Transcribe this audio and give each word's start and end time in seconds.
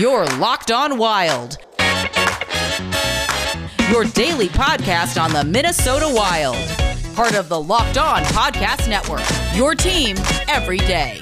Your 0.00 0.24
Locked 0.38 0.70
On 0.70 0.96
Wild. 0.96 1.58
Your 3.90 4.04
daily 4.04 4.48
podcast 4.48 5.22
on 5.22 5.30
the 5.30 5.44
Minnesota 5.46 6.06
Wild. 6.08 6.56
Part 7.14 7.34
of 7.34 7.50
the 7.50 7.60
Locked 7.60 7.98
On 7.98 8.22
Podcast 8.22 8.88
Network. 8.88 9.20
Your 9.54 9.74
team 9.74 10.16
every 10.48 10.78
day. 10.78 11.20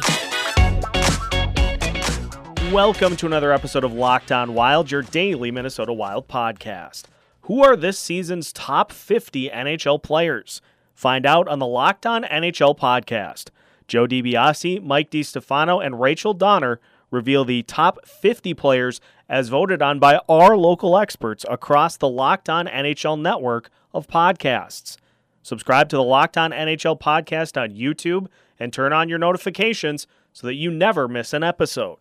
Welcome 2.72 3.16
to 3.16 3.26
another 3.26 3.52
episode 3.52 3.82
of 3.82 3.94
Locked 3.94 4.30
On 4.30 4.54
Wild, 4.54 4.92
your 4.92 5.02
daily 5.02 5.50
Minnesota 5.50 5.92
Wild 5.92 6.28
podcast. 6.28 7.06
Who 7.42 7.64
are 7.64 7.74
this 7.74 7.98
season's 7.98 8.52
top 8.52 8.92
50 8.92 9.50
NHL 9.50 10.00
players? 10.00 10.62
Find 10.94 11.26
out 11.26 11.48
on 11.48 11.58
the 11.58 11.66
Locked 11.66 12.06
On 12.06 12.22
NHL 12.22 12.78
podcast. 12.78 13.48
Joe 13.88 14.06
DiBiase, 14.06 14.80
Mike 14.84 15.10
DiStefano, 15.10 15.84
and 15.84 16.00
Rachel 16.00 16.32
Donner 16.32 16.78
reveal 17.10 17.44
the 17.44 17.62
top 17.62 18.06
50 18.06 18.54
players 18.54 19.00
as 19.28 19.48
voted 19.48 19.82
on 19.82 19.98
by 19.98 20.20
our 20.28 20.56
local 20.56 20.96
experts 20.96 21.44
across 21.48 21.96
the 21.96 22.08
Locked 22.08 22.48
On 22.48 22.66
NHL 22.66 23.20
network 23.20 23.70
of 23.92 24.06
podcasts. 24.06 24.96
Subscribe 25.42 25.88
to 25.88 25.96
the 25.96 26.02
Locked 26.02 26.36
On 26.36 26.50
NHL 26.50 27.00
podcast 27.00 27.60
on 27.60 27.70
YouTube 27.70 28.26
and 28.58 28.72
turn 28.72 28.92
on 28.92 29.08
your 29.08 29.18
notifications 29.18 30.06
so 30.32 30.46
that 30.46 30.54
you 30.54 30.70
never 30.70 31.08
miss 31.08 31.32
an 31.32 31.42
episode. 31.42 31.98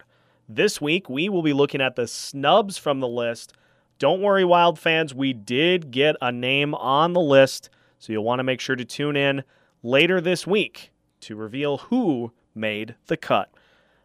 This 0.49 0.79
week, 0.79 1.09
we 1.09 1.29
will 1.29 1.43
be 1.43 1.53
looking 1.53 1.81
at 1.81 1.95
the 1.95 2.07
snubs 2.07 2.77
from 2.77 2.99
the 2.99 3.07
list. 3.07 3.53
Don't 3.99 4.21
worry, 4.21 4.45
Wild 4.45 4.79
fans, 4.79 5.13
we 5.13 5.33
did 5.33 5.91
get 5.91 6.15
a 6.21 6.31
name 6.31 6.73
on 6.75 7.13
the 7.13 7.21
list, 7.21 7.69
so 7.99 8.13
you'll 8.13 8.23
want 8.23 8.39
to 8.39 8.43
make 8.43 8.61
sure 8.61 8.75
to 8.75 8.85
tune 8.85 9.17
in 9.17 9.43
later 9.83 10.21
this 10.21 10.45
week 10.47 10.91
to 11.21 11.35
reveal 11.35 11.77
who 11.77 12.31
made 12.53 12.95
the 13.07 13.17
cut. 13.17 13.49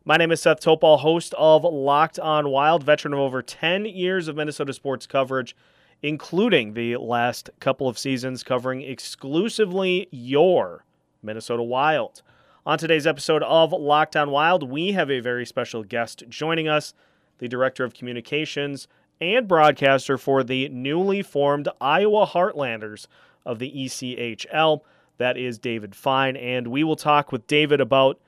My 0.05 0.17
name 0.17 0.33
is 0.33 0.41
Seth 0.41 0.59
Topal, 0.59 0.99
host 0.99 1.33
of 1.39 1.63
Locked 1.63 2.19
On 2.19 2.49
Wild, 2.49 2.83
veteran 2.83 3.15
of 3.15 3.21
over 3.21 3.41
10 3.41 3.85
years 3.85 4.27
of 4.27 4.35
Minnesota 4.35 4.73
sports 4.73 5.07
coverage, 5.07 5.55
including 6.03 6.75
the 6.75 6.97
last 6.97 7.51
couple 7.61 7.87
of 7.87 7.97
seasons 7.97 8.43
covering 8.43 8.83
exclusively 8.83 10.09
your 10.11 10.85
Minnesota 11.23 11.63
Wild. 11.63 12.23
On 12.67 12.79
today's 12.79 13.07
episode 13.07 13.45
of 13.45 13.71
Locked 13.71 14.17
On 14.17 14.33
Wild, 14.33 14.69
we 14.69 14.91
have 14.91 15.09
a 15.09 15.21
very 15.21 15.47
special 15.47 15.85
guest 15.85 16.25
joining 16.29 16.67
us, 16.67 16.95
the 17.39 17.47
Director 17.47 17.85
of 17.85 17.95
Communications 17.95 18.89
and 19.21 19.47
broadcaster 19.47 20.19
for 20.19 20.43
the 20.43 20.69
newly 20.71 21.23
formed 21.23 21.69
Iowa 21.81 22.27
Heartlanders 22.27 23.07
of 23.47 23.61
the 23.61 23.71
ECHL. 23.71 24.81
That 25.19 25.37
is 25.37 25.61
David 25.61 25.95
Fine. 25.95 26.37
And 26.39 26.67
we 26.67 26.83
will 26.83 26.97
talk 26.97 27.31
with 27.31 27.47
David 27.47 27.81
about 27.81 28.19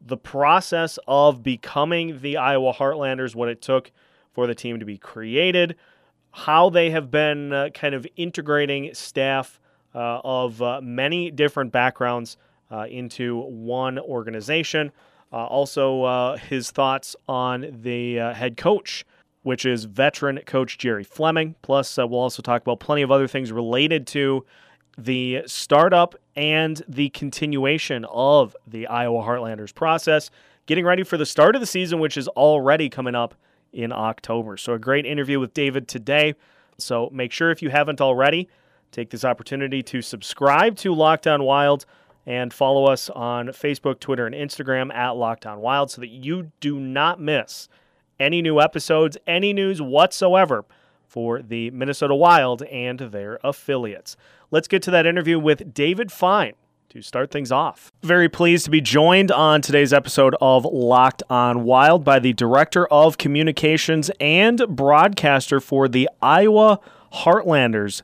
the 0.00 0.16
process 0.16 0.98
of 1.06 1.42
becoming 1.42 2.20
the 2.20 2.36
Iowa 2.36 2.72
Heartlanders, 2.72 3.34
what 3.34 3.48
it 3.48 3.60
took 3.60 3.90
for 4.32 4.46
the 4.46 4.54
team 4.54 4.78
to 4.78 4.86
be 4.86 4.96
created, 4.96 5.76
how 6.32 6.70
they 6.70 6.90
have 6.90 7.10
been 7.10 7.52
uh, 7.52 7.68
kind 7.74 7.94
of 7.94 8.06
integrating 8.16 8.94
staff 8.94 9.60
uh, 9.94 10.20
of 10.22 10.62
uh, 10.62 10.80
many 10.82 11.30
different 11.30 11.72
backgrounds 11.72 12.36
uh, 12.70 12.86
into 12.88 13.40
one 13.40 13.98
organization. 13.98 14.92
Uh, 15.32 15.44
also, 15.46 16.04
uh, 16.04 16.36
his 16.36 16.70
thoughts 16.70 17.14
on 17.28 17.80
the 17.82 18.16
head 18.16 18.56
coach, 18.56 19.04
which 19.42 19.64
is 19.64 19.84
veteran 19.84 20.38
coach 20.46 20.78
Jerry 20.78 21.04
Fleming. 21.04 21.54
Plus, 21.62 21.96
we'll 21.96 22.14
also 22.14 22.42
talk 22.42 22.62
about 22.62 22.80
plenty 22.80 23.02
of 23.02 23.10
other 23.10 23.28
things 23.28 23.52
related 23.52 24.06
to 24.08 24.44
the 25.04 25.42
startup 25.46 26.14
and 26.36 26.82
the 26.88 27.08
continuation 27.10 28.04
of 28.06 28.56
the 28.66 28.86
Iowa 28.86 29.22
Heartlanders 29.22 29.74
process, 29.74 30.30
getting 30.66 30.84
ready 30.84 31.02
for 31.02 31.16
the 31.16 31.26
start 31.26 31.54
of 31.54 31.60
the 31.60 31.66
season, 31.66 32.00
which 32.00 32.16
is 32.16 32.28
already 32.28 32.88
coming 32.88 33.14
up 33.14 33.34
in 33.72 33.92
October. 33.92 34.56
So, 34.56 34.74
a 34.74 34.78
great 34.78 35.06
interview 35.06 35.40
with 35.40 35.54
David 35.54 35.88
today. 35.88 36.34
So, 36.78 37.08
make 37.12 37.32
sure 37.32 37.50
if 37.50 37.62
you 37.62 37.70
haven't 37.70 38.00
already, 38.00 38.48
take 38.92 39.10
this 39.10 39.24
opportunity 39.24 39.82
to 39.84 40.02
subscribe 40.02 40.76
to 40.76 40.94
Locked 40.94 41.26
On 41.26 41.42
Wild 41.44 41.86
and 42.26 42.52
follow 42.52 42.86
us 42.86 43.08
on 43.10 43.48
Facebook, 43.48 44.00
Twitter, 44.00 44.26
and 44.26 44.34
Instagram 44.34 44.92
at 44.92 45.16
Locked 45.16 45.46
On 45.46 45.60
Wild 45.60 45.90
so 45.90 46.00
that 46.00 46.08
you 46.08 46.52
do 46.60 46.78
not 46.78 47.20
miss 47.20 47.68
any 48.18 48.42
new 48.42 48.60
episodes, 48.60 49.16
any 49.26 49.52
news 49.52 49.80
whatsoever 49.80 50.64
for 51.10 51.42
the 51.42 51.72
Minnesota 51.72 52.14
Wild 52.14 52.62
and 52.62 53.00
their 53.00 53.40
affiliates. 53.42 54.16
Let's 54.52 54.68
get 54.68 54.80
to 54.84 54.92
that 54.92 55.06
interview 55.06 55.40
with 55.40 55.74
David 55.74 56.12
Fine 56.12 56.52
to 56.90 57.02
start 57.02 57.32
things 57.32 57.50
off. 57.50 57.90
Very 58.02 58.28
pleased 58.28 58.64
to 58.66 58.70
be 58.70 58.80
joined 58.80 59.32
on 59.32 59.60
today's 59.60 59.92
episode 59.92 60.36
of 60.40 60.64
Locked 60.64 61.24
on 61.28 61.64
Wild 61.64 62.04
by 62.04 62.20
the 62.20 62.32
Director 62.32 62.86
of 62.86 63.18
Communications 63.18 64.10
and 64.20 64.62
Broadcaster 64.68 65.60
for 65.60 65.88
the 65.88 66.08
Iowa 66.22 66.78
Heartlanders. 67.12 68.02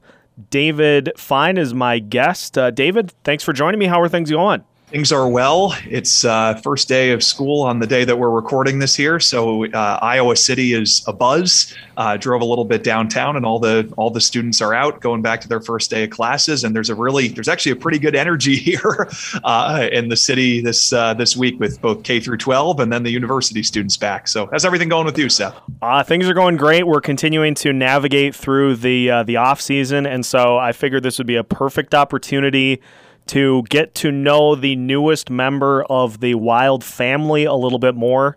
David 0.51 1.13
Fine 1.17 1.59
is 1.59 1.73
my 1.75 2.01
guest. 2.01 2.59
Uh, 2.59 2.73
David, 2.73 3.13
thanks 3.23 3.45
for 3.45 3.53
joining 3.53 3.79
me. 3.79 3.87
How 3.87 4.01
are 4.01 4.09
things 4.09 4.31
going? 4.31 4.65
Things 4.89 5.11
are 5.11 5.29
well. 5.29 5.75
It's 5.85 6.25
uh, 6.25 6.55
first 6.63 6.87
day 6.87 7.11
of 7.11 7.21
school 7.21 7.63
on 7.63 7.81
the 7.81 7.89
day 7.89 8.05
that 8.05 8.17
we're 8.17 8.31
recording 8.31 8.79
this 8.79 8.95
here, 8.95 9.19
so 9.19 9.67
uh, 9.67 9.99
Iowa 10.01 10.37
City 10.37 10.75
is 10.75 11.03
a 11.09 11.13
buzz. 11.13 11.75
Uh, 11.97 12.17
drove 12.17 12.41
a 12.41 12.45
little 12.45 12.65
bit 12.65 12.85
downtown, 12.85 13.35
and 13.35 13.45
all 13.45 13.59
the 13.59 13.93
all 13.97 14.11
the 14.11 14.21
students 14.21 14.63
are 14.63 14.75
out 14.75 15.01
going 15.01 15.23
back 15.23 15.41
to 15.41 15.49
their 15.49 15.61
first 15.61 15.91
day 15.91 16.05
of 16.05 16.11
classes. 16.11 16.63
And 16.63 16.77
there's 16.77 16.89
a 16.89 16.95
really 16.95 17.27
there's 17.27 17.49
actually 17.49 17.73
a 17.73 17.77
pretty 17.77 17.99
good 17.99 18.15
energy 18.15 18.55
here 18.57 19.09
uh, 19.43 19.89
in 19.91 20.09
the 20.09 20.17
city 20.17 20.61
this 20.61 20.93
uh, 20.93 21.15
this 21.15 21.37
week 21.37 21.59
with 21.59 21.81
both 21.81 22.05
K 22.05 22.21
through 22.21 22.37
12 22.37 22.79
and 22.79 22.93
then 22.93 23.03
the 23.03 23.11
university 23.11 23.65
students 23.65 23.97
back. 23.97 24.29
So 24.29 24.49
how's 24.53 24.65
everything 24.65 24.89
going 24.89 25.07
with 25.07 25.19
you, 25.19 25.29
Seth? 25.29 25.57
Uh, 25.83 26.05
things 26.05 26.29
are 26.29 26.35
going 26.35 26.57
great. 26.57 26.87
We're 26.87 27.01
continuing 27.01 27.57
to 27.57 27.73
navigate 27.73 28.37
through 28.37 28.77
the 28.77 29.25
the 29.27 29.37
off 29.37 29.61
season, 29.61 30.07
and 30.07 30.25
so 30.25 30.59
I 30.59 30.71
figured 30.71 31.03
this 31.03 31.19
would 31.19 31.27
be 31.27 31.35
a 31.35 31.45
perfect 31.45 31.93
opportunity 31.93 32.81
to 33.27 33.65
get 33.69 33.95
to 33.97 34.13
know 34.13 34.55
the 34.55 34.77
newest 34.77 35.31
member 35.31 35.85
of 35.85 36.21
the 36.21 36.35
Wild 36.35 36.85
family 36.85 37.45
a 37.45 37.55
little 37.55 37.79
bit 37.79 37.95
more 37.95 38.37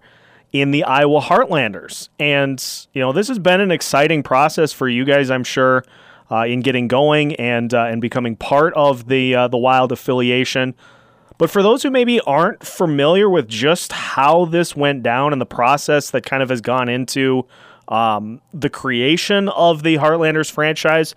in 0.51 0.72
the 0.72 0.83
Iowa 0.83 1.22
Heartlanders. 1.22 2.09
And, 2.19 2.63
you 2.94 3.01
know, 3.01 3.11
this 3.11 3.28
has 3.28 3.39
been 3.39 3.61
an 3.61 3.72
exciting 3.72 4.23
process 4.23 4.73
for 4.73 4.89
you 4.89 5.05
guys, 5.05 5.29
I'm 5.29 5.44
sure, 5.44 5.83
uh, 6.31 6.45
in 6.45 6.61
getting 6.61 6.88
going 6.88 7.35
and, 7.35 7.73
uh, 7.73 7.85
and 7.85 8.01
becoming 8.01 8.35
part 8.35 8.73
of 8.73 9.07
the, 9.07 9.35
uh, 9.35 9.47
the 9.47 9.57
Wild 9.57 9.91
affiliation. 9.91 10.73
But 11.38 11.49
for 11.49 11.63
those 11.63 11.83
who 11.83 11.91
maybe 11.91 12.19
aren't 12.22 12.66
familiar 12.66 13.29
with 13.29 13.47
just 13.47 13.94
how 13.94 14.45
this 14.45 14.75
went 14.75 15.03
down 15.03 15.31
and 15.31 15.41
the 15.41 15.45
process 15.45 16.11
that 16.11 16.25
kind 16.25 16.44
of 16.44 16.49
has 16.49 16.61
gone 16.61 16.89
into 16.89 17.45
um, 17.88 18.41
the 18.53 18.69
creation 18.69 19.49
of 19.49 19.83
the 19.83 19.95
Heartlanders 19.95 20.51
franchise, 20.51 21.16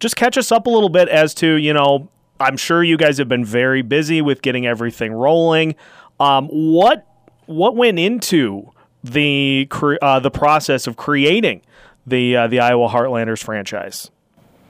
just 0.00 0.16
catch 0.16 0.36
us 0.36 0.50
up 0.50 0.66
a 0.66 0.70
little 0.70 0.88
bit 0.88 1.08
as 1.08 1.34
to, 1.34 1.54
you 1.54 1.72
know, 1.72 2.08
I'm 2.40 2.56
sure 2.56 2.82
you 2.82 2.96
guys 2.96 3.18
have 3.18 3.28
been 3.28 3.44
very 3.44 3.82
busy 3.82 4.22
with 4.22 4.42
getting 4.42 4.66
everything 4.66 5.12
rolling. 5.12 5.74
Um, 6.18 6.48
what 6.48 7.06
what 7.46 7.76
went 7.76 7.98
into 7.98 8.70
the 9.04 9.68
uh, 10.02 10.20
the 10.20 10.30
process 10.30 10.86
of 10.86 10.96
creating 10.96 11.62
the 12.06 12.36
uh, 12.36 12.46
the 12.48 12.60
Iowa 12.60 12.88
Heartlanders 12.88 13.42
franchise? 13.42 14.10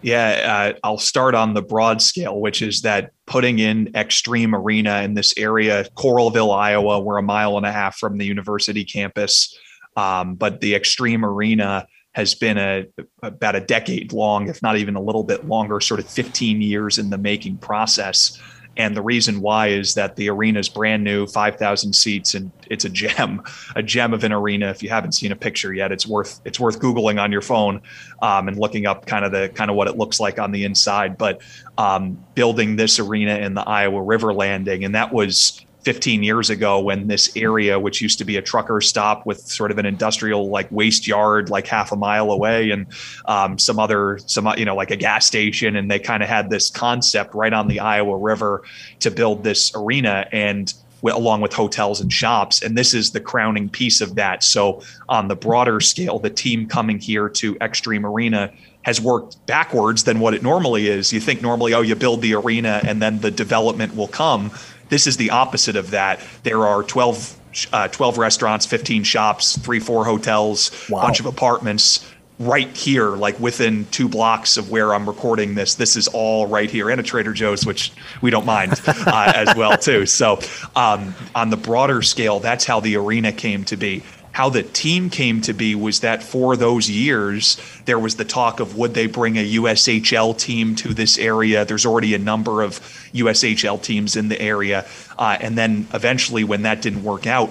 Yeah, 0.02 0.72
uh, 0.74 0.78
I'll 0.82 0.98
start 0.98 1.34
on 1.34 1.52
the 1.52 1.60
broad 1.60 2.00
scale, 2.00 2.40
which 2.40 2.62
is 2.62 2.82
that 2.82 3.12
putting 3.26 3.58
in 3.58 3.86
Xtream 3.92 4.54
Arena 4.54 5.02
in 5.02 5.12
this 5.12 5.34
area, 5.36 5.84
Coralville, 5.96 6.56
Iowa, 6.56 7.00
we're 7.00 7.18
a 7.18 7.22
mile 7.22 7.58
and 7.58 7.66
a 7.66 7.72
half 7.72 7.98
from 7.98 8.16
the 8.16 8.24
university 8.24 8.84
campus. 8.84 9.54
Um, 9.96 10.36
but 10.36 10.62
the 10.62 10.72
Xtream 10.72 11.22
Arena 11.22 11.86
has 12.12 12.34
been 12.34 12.58
a 12.58 12.86
about 13.22 13.54
a 13.54 13.60
decade 13.60 14.12
long, 14.12 14.48
if 14.48 14.62
not 14.62 14.76
even 14.76 14.96
a 14.96 15.00
little 15.00 15.24
bit 15.24 15.46
longer, 15.46 15.80
sort 15.80 16.00
of 16.00 16.08
15 16.08 16.60
years 16.60 16.98
in 16.98 17.10
the 17.10 17.18
making 17.18 17.58
process. 17.58 18.38
And 18.76 18.96
the 18.96 19.02
reason 19.02 19.40
why 19.40 19.68
is 19.68 19.94
that 19.94 20.16
the 20.16 20.30
arena 20.30 20.60
is 20.60 20.68
brand 20.68 21.02
new, 21.04 21.26
5,000 21.26 21.92
seats, 21.92 22.34
and 22.34 22.50
it's 22.70 22.84
a 22.84 22.88
gem, 22.88 23.42
a 23.76 23.82
gem 23.82 24.14
of 24.14 24.24
an 24.24 24.32
arena. 24.32 24.70
If 24.70 24.82
you 24.82 24.88
haven't 24.88 25.12
seen 25.12 25.32
a 25.32 25.36
picture 25.36 25.72
yet, 25.72 25.92
it's 25.92 26.06
worth 26.06 26.40
it's 26.44 26.58
worth 26.58 26.80
googling 26.80 27.20
on 27.20 27.30
your 27.30 27.42
phone 27.42 27.82
um, 28.22 28.48
and 28.48 28.58
looking 28.58 28.86
up 28.86 29.06
kind 29.06 29.24
of 29.24 29.32
the 29.32 29.50
kind 29.54 29.70
of 29.70 29.76
what 29.76 29.88
it 29.88 29.96
looks 29.96 30.18
like 30.18 30.38
on 30.38 30.50
the 30.52 30.64
inside. 30.64 31.18
But 31.18 31.42
um, 31.78 32.24
building 32.34 32.76
this 32.76 32.98
arena 32.98 33.36
in 33.36 33.54
the 33.54 33.62
Iowa 33.62 34.02
River 34.02 34.32
Landing, 34.32 34.84
and 34.84 34.94
that 34.94 35.12
was 35.12 35.64
15 35.82 36.22
years 36.22 36.50
ago 36.50 36.80
when 36.80 37.06
this 37.06 37.34
area 37.36 37.78
which 37.78 38.00
used 38.00 38.18
to 38.18 38.24
be 38.24 38.36
a 38.36 38.42
trucker 38.42 38.80
stop 38.80 39.24
with 39.24 39.40
sort 39.40 39.70
of 39.70 39.78
an 39.78 39.86
industrial 39.86 40.48
like 40.50 40.70
waste 40.70 41.06
yard 41.06 41.48
like 41.48 41.66
half 41.66 41.90
a 41.92 41.96
mile 41.96 42.30
away 42.30 42.70
and 42.70 42.86
um, 43.24 43.58
some 43.58 43.78
other 43.78 44.18
some 44.26 44.46
you 44.58 44.64
know 44.64 44.76
like 44.76 44.90
a 44.90 44.96
gas 44.96 45.26
station 45.26 45.76
and 45.76 45.90
they 45.90 45.98
kind 45.98 46.22
of 46.22 46.28
had 46.28 46.50
this 46.50 46.70
concept 46.70 47.34
right 47.34 47.52
on 47.52 47.68
the 47.68 47.80
iowa 47.80 48.16
river 48.16 48.62
to 48.98 49.10
build 49.10 49.42
this 49.42 49.72
arena 49.74 50.26
and 50.32 50.74
along 51.02 51.40
with 51.40 51.52
hotels 51.52 52.00
and 52.00 52.12
shops 52.12 52.62
and 52.62 52.76
this 52.76 52.92
is 52.92 53.12
the 53.12 53.20
crowning 53.20 53.68
piece 53.68 54.00
of 54.00 54.16
that. 54.16 54.44
So 54.44 54.82
on 55.08 55.28
the 55.28 55.36
broader 55.36 55.80
scale 55.80 56.18
the 56.18 56.30
team 56.30 56.68
coming 56.68 56.98
here 56.98 57.28
to 57.30 57.54
Xtream 57.56 58.04
arena 58.04 58.52
has 58.82 59.00
worked 59.00 59.44
backwards 59.46 60.04
than 60.04 60.20
what 60.20 60.34
it 60.34 60.42
normally 60.42 60.88
is. 60.88 61.12
You 61.12 61.20
think 61.20 61.40
normally 61.40 61.72
oh 61.72 61.80
you 61.80 61.94
build 61.94 62.20
the 62.20 62.34
arena 62.34 62.82
and 62.84 63.00
then 63.00 63.20
the 63.20 63.30
development 63.30 63.96
will 63.96 64.08
come 64.08 64.50
this 64.90 65.06
is 65.06 65.16
the 65.16 65.30
opposite 65.30 65.76
of 65.76 65.92
that. 65.92 66.20
There 66.42 66.66
are 66.66 66.82
12 66.82 67.38
uh, 67.72 67.88
12 67.88 68.18
restaurants, 68.18 68.64
15 68.64 69.02
shops, 69.02 69.58
three, 69.58 69.80
four 69.80 70.04
hotels, 70.04 70.70
wow. 70.88 71.02
bunch 71.02 71.18
of 71.18 71.26
apartments 71.26 72.08
right 72.38 72.74
here, 72.74 73.10
like 73.10 73.38
within 73.38 73.84
two 73.86 74.08
blocks 74.08 74.56
of 74.56 74.70
where 74.70 74.94
I'm 74.94 75.06
recording 75.06 75.54
this. 75.54 75.74
This 75.74 75.94
is 75.94 76.08
all 76.08 76.46
right 76.46 76.70
here, 76.70 76.88
and 76.88 76.98
a 76.98 77.02
Trader 77.02 77.34
Joe's, 77.34 77.66
which 77.66 77.92
we 78.22 78.30
don't 78.30 78.46
mind 78.46 78.80
uh, 78.86 79.32
as 79.36 79.54
well 79.56 79.76
too. 79.76 80.06
So, 80.06 80.40
um, 80.74 81.14
on 81.34 81.50
the 81.50 81.56
broader 81.56 82.02
scale, 82.02 82.40
that's 82.40 82.64
how 82.64 82.80
the 82.80 82.96
arena 82.96 83.30
came 83.30 83.64
to 83.64 83.76
be. 83.76 84.02
How 84.32 84.48
the 84.48 84.62
team 84.62 85.10
came 85.10 85.40
to 85.42 85.52
be 85.52 85.74
was 85.74 86.00
that 86.00 86.22
for 86.22 86.56
those 86.56 86.88
years, 86.88 87.56
there 87.84 87.98
was 87.98 88.16
the 88.16 88.24
talk 88.24 88.60
of 88.60 88.76
would 88.76 88.94
they 88.94 89.06
bring 89.06 89.36
a 89.36 89.54
USHL 89.54 90.38
team 90.38 90.76
to 90.76 90.94
this 90.94 91.18
area? 91.18 91.64
There's 91.64 91.84
already 91.84 92.14
a 92.14 92.18
number 92.18 92.62
of 92.62 92.78
USHL 93.12 93.82
teams 93.82 94.16
in 94.16 94.28
the 94.28 94.40
area. 94.40 94.86
Uh, 95.18 95.36
and 95.40 95.58
then 95.58 95.88
eventually, 95.92 96.44
when 96.44 96.62
that 96.62 96.80
didn't 96.80 97.02
work 97.02 97.26
out, 97.26 97.50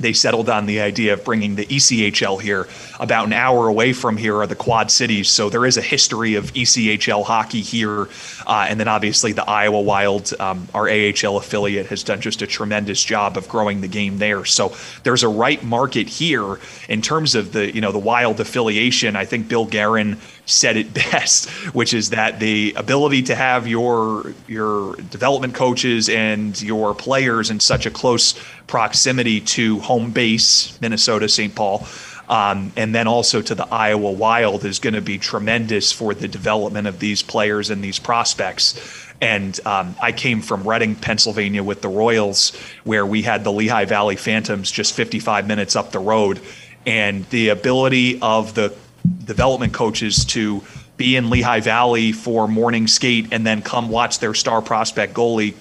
they 0.00 0.12
settled 0.12 0.48
on 0.48 0.66
the 0.66 0.80
idea 0.80 1.12
of 1.12 1.24
bringing 1.24 1.54
the 1.54 1.66
ECHL 1.66 2.40
here. 2.40 2.68
About 3.00 3.26
an 3.26 3.32
hour 3.32 3.68
away 3.68 3.92
from 3.92 4.16
here 4.16 4.36
are 4.38 4.46
the 4.46 4.54
Quad 4.54 4.90
Cities, 4.90 5.28
so 5.28 5.50
there 5.50 5.66
is 5.66 5.76
a 5.76 5.82
history 5.82 6.34
of 6.34 6.52
ECHL 6.52 7.24
hockey 7.24 7.60
here. 7.60 8.08
Uh, 8.46 8.66
and 8.68 8.78
then 8.78 8.88
obviously 8.88 9.32
the 9.32 9.48
Iowa 9.48 9.80
Wild, 9.80 10.32
um, 10.40 10.68
our 10.74 10.88
AHL 10.88 11.36
affiliate, 11.36 11.86
has 11.86 12.02
done 12.02 12.20
just 12.20 12.42
a 12.42 12.46
tremendous 12.46 13.02
job 13.02 13.36
of 13.36 13.48
growing 13.48 13.80
the 13.80 13.88
game 13.88 14.18
there. 14.18 14.44
So 14.44 14.74
there's 15.02 15.22
a 15.22 15.28
right 15.28 15.62
market 15.62 16.08
here 16.08 16.58
in 16.88 17.02
terms 17.02 17.34
of 17.34 17.52
the 17.52 17.74
you 17.74 17.80
know 17.80 17.92
the 17.92 17.98
Wild 17.98 18.40
affiliation. 18.40 19.16
I 19.16 19.24
think 19.24 19.48
Bill 19.48 19.64
Guerin 19.64 20.18
said 20.46 20.76
it 20.76 20.94
best, 21.12 21.48
which 21.74 21.94
is 21.94 22.10
that 22.10 22.40
the 22.40 22.74
ability 22.76 23.22
to 23.22 23.34
have 23.34 23.66
your 23.66 24.34
your 24.46 24.96
development 24.96 25.54
coaches 25.54 26.08
and 26.08 26.60
your 26.60 26.94
players 26.94 27.50
in 27.50 27.60
such 27.60 27.86
a 27.86 27.90
close 27.90 28.34
proximity 28.66 29.40
to 29.40 29.80
home 29.80 30.10
base, 30.10 30.78
Minnesota, 30.80 31.28
St. 31.28 31.54
Paul, 31.54 31.86
um, 32.28 32.72
and 32.76 32.94
then 32.94 33.06
also 33.06 33.42
to 33.42 33.54
the 33.54 33.66
Iowa 33.66 34.10
Wild 34.10 34.64
is 34.64 34.78
going 34.78 34.94
to 34.94 35.02
be 35.02 35.18
tremendous 35.18 35.92
for 35.92 36.14
the 36.14 36.28
development 36.28 36.86
of 36.86 36.98
these 36.98 37.22
players 37.22 37.70
and 37.70 37.82
these 37.82 37.98
prospects. 37.98 39.02
And 39.20 39.58
um, 39.66 39.94
I 40.02 40.12
came 40.12 40.40
from 40.42 40.66
Reading, 40.66 40.96
Pennsylvania, 40.96 41.62
with 41.62 41.82
the 41.82 41.88
Royals, 41.88 42.52
where 42.84 43.06
we 43.06 43.22
had 43.22 43.44
the 43.44 43.52
Lehigh 43.52 43.84
Valley 43.84 44.16
Phantoms 44.16 44.70
just 44.70 44.94
55 44.94 45.46
minutes 45.46 45.76
up 45.76 45.92
the 45.92 45.98
road. 45.98 46.40
And 46.86 47.24
the 47.30 47.48
ability 47.48 48.20
of 48.20 48.54
the 48.54 48.74
development 49.24 49.72
coaches 49.72 50.24
to 50.26 50.62
be 50.96 51.16
in 51.16 51.30
Lehigh 51.30 51.60
Valley 51.60 52.12
for 52.12 52.46
morning 52.46 52.86
skate 52.86 53.28
and 53.32 53.46
then 53.46 53.62
come 53.62 53.88
watch 53.88 54.20
their 54.20 54.34
star 54.34 54.62
prospect 54.62 55.14
goalie 55.14 55.54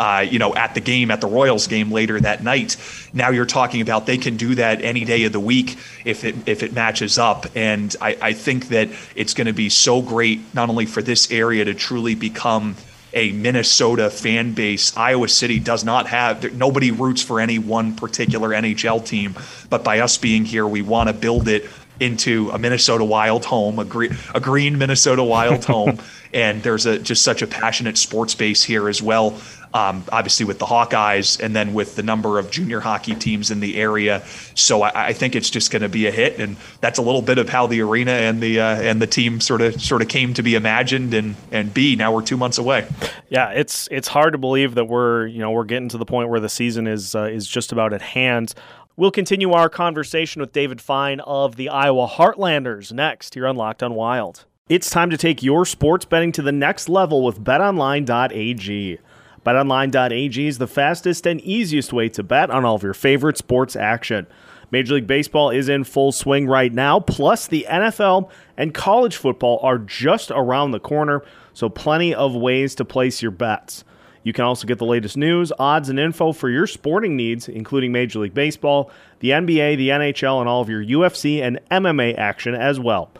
uh, 0.00 0.20
you 0.20 0.38
know, 0.38 0.54
at 0.54 0.74
the 0.74 0.80
game, 0.80 1.10
at 1.10 1.20
the 1.20 1.26
Royals 1.26 1.66
game 1.66 1.92
later 1.92 2.18
that 2.18 2.42
night. 2.42 2.78
Now 3.12 3.28
you're 3.28 3.44
talking 3.44 3.82
about 3.82 4.06
they 4.06 4.16
can 4.16 4.38
do 4.38 4.54
that 4.54 4.80
any 4.80 5.04
day 5.04 5.24
of 5.24 5.32
the 5.32 5.40
week 5.40 5.76
if 6.06 6.24
it 6.24 6.34
if 6.46 6.62
it 6.62 6.72
matches 6.72 7.18
up. 7.18 7.44
And 7.54 7.94
I, 8.00 8.16
I 8.20 8.32
think 8.32 8.68
that 8.68 8.88
it's 9.14 9.34
going 9.34 9.46
to 9.46 9.52
be 9.52 9.68
so 9.68 10.00
great 10.00 10.40
not 10.54 10.70
only 10.70 10.86
for 10.86 11.02
this 11.02 11.30
area 11.30 11.66
to 11.66 11.74
truly 11.74 12.14
become 12.14 12.76
a 13.12 13.32
Minnesota 13.32 14.08
fan 14.08 14.54
base. 14.54 14.96
Iowa 14.96 15.28
City 15.28 15.58
does 15.58 15.84
not 15.84 16.06
have 16.06 16.54
nobody 16.54 16.92
roots 16.92 17.22
for 17.22 17.38
any 17.38 17.58
one 17.58 17.94
particular 17.94 18.50
NHL 18.50 19.04
team, 19.04 19.34
but 19.68 19.84
by 19.84 19.98
us 19.98 20.16
being 20.16 20.44
here, 20.44 20.66
we 20.66 20.80
want 20.80 21.08
to 21.08 21.12
build 21.12 21.48
it 21.48 21.68
into 22.00 22.50
a 22.50 22.58
Minnesota 22.58 23.04
Wild 23.04 23.44
home, 23.44 23.78
a 23.78 23.84
green, 23.84 24.16
a 24.34 24.40
green 24.40 24.78
Minnesota 24.78 25.22
Wild 25.22 25.64
home, 25.66 25.98
and 26.32 26.62
there's 26.62 26.86
a 26.86 26.98
just 26.98 27.22
such 27.22 27.42
a 27.42 27.46
passionate 27.46 27.98
sports 27.98 28.34
base 28.34 28.62
here 28.62 28.88
as 28.88 29.00
well 29.00 29.38
um, 29.72 30.04
obviously 30.10 30.46
with 30.46 30.58
the 30.58 30.66
Hawkeyes, 30.66 31.40
and 31.40 31.54
then 31.54 31.74
with 31.74 31.94
the 31.94 32.02
number 32.02 32.38
of 32.38 32.50
junior 32.50 32.80
hockey 32.80 33.14
teams 33.14 33.50
in 33.50 33.60
the 33.60 33.76
area. 33.76 34.22
So 34.54 34.82
I, 34.82 35.08
I 35.08 35.12
think 35.12 35.36
it's 35.36 35.48
just 35.48 35.70
going 35.70 35.82
to 35.82 35.88
be 35.88 36.06
a 36.06 36.10
hit, 36.10 36.40
and 36.40 36.56
that's 36.80 36.98
a 36.98 37.02
little 37.02 37.22
bit 37.22 37.38
of 37.38 37.48
how 37.48 37.66
the 37.66 37.80
arena 37.82 38.12
and 38.12 38.42
the 38.42 38.60
uh, 38.60 38.80
and 38.80 39.00
the 39.00 39.06
team 39.06 39.40
sort 39.40 39.60
of 39.60 39.80
sort 39.80 40.02
of 40.02 40.08
came 40.08 40.34
to 40.34 40.42
be 40.42 40.54
imagined 40.54 41.14
and 41.14 41.36
and 41.52 41.72
be. 41.72 41.94
Now 41.94 42.12
we're 42.12 42.22
two 42.22 42.36
months 42.36 42.58
away. 42.58 42.88
Yeah, 43.28 43.50
it's 43.50 43.88
it's 43.92 44.08
hard 44.08 44.32
to 44.32 44.38
believe 44.38 44.74
that 44.74 44.86
we're 44.86 45.26
you 45.26 45.38
know 45.38 45.52
we're 45.52 45.64
getting 45.64 45.88
to 45.90 45.98
the 45.98 46.06
point 46.06 46.30
where 46.30 46.40
the 46.40 46.48
season 46.48 46.86
is 46.88 47.14
uh, 47.14 47.24
is 47.24 47.46
just 47.46 47.70
about 47.70 47.92
at 47.92 48.02
hand. 48.02 48.54
We'll 49.00 49.10
continue 49.10 49.52
our 49.52 49.70
conversation 49.70 50.40
with 50.40 50.52
David 50.52 50.78
Fine 50.78 51.20
of 51.20 51.56
the 51.56 51.70
Iowa 51.70 52.06
Heartlanders 52.06 52.92
next 52.92 53.32
here 53.32 53.46
on 53.46 53.56
Locked 53.56 53.82
on 53.82 53.94
Wild. 53.94 54.44
It's 54.68 54.90
time 54.90 55.08
to 55.08 55.16
take 55.16 55.42
your 55.42 55.64
sports 55.64 56.04
betting 56.04 56.32
to 56.32 56.42
the 56.42 56.52
next 56.52 56.86
level 56.86 57.24
with 57.24 57.42
betonline.ag. 57.42 58.98
BetOnline.ag 59.46 60.46
is 60.46 60.58
the 60.58 60.66
fastest 60.66 61.26
and 61.26 61.40
easiest 61.40 61.94
way 61.94 62.10
to 62.10 62.22
bet 62.22 62.50
on 62.50 62.66
all 62.66 62.74
of 62.74 62.82
your 62.82 62.92
favorite 62.92 63.38
sports 63.38 63.74
action. 63.74 64.26
Major 64.70 64.96
League 64.96 65.06
Baseball 65.06 65.48
is 65.48 65.70
in 65.70 65.84
full 65.84 66.12
swing 66.12 66.46
right 66.46 66.70
now, 66.70 67.00
plus 67.00 67.46
the 67.46 67.66
NFL 67.70 68.30
and 68.58 68.74
college 68.74 69.16
football 69.16 69.60
are 69.62 69.78
just 69.78 70.30
around 70.30 70.72
the 70.72 70.78
corner, 70.78 71.22
so 71.54 71.70
plenty 71.70 72.14
of 72.14 72.34
ways 72.34 72.74
to 72.74 72.84
place 72.84 73.22
your 73.22 73.30
bets. 73.30 73.82
You 74.22 74.32
can 74.32 74.44
also 74.44 74.66
get 74.66 74.78
the 74.78 74.84
latest 74.84 75.16
news, 75.16 75.52
odds, 75.58 75.88
and 75.88 75.98
info 75.98 76.32
for 76.32 76.50
your 76.50 76.66
sporting 76.66 77.16
needs, 77.16 77.48
including 77.48 77.90
Major 77.90 78.18
League 78.18 78.34
Baseball, 78.34 78.90
the 79.20 79.30
NBA, 79.30 79.76
the 79.76 79.88
NHL, 79.88 80.40
and 80.40 80.48
all 80.48 80.60
of 80.60 80.68
your 80.68 80.84
UFC 80.84 81.40
and 81.40 81.58
MMA 81.70 82.18
action 82.18 82.54
as 82.54 82.78
well. 82.78 83.10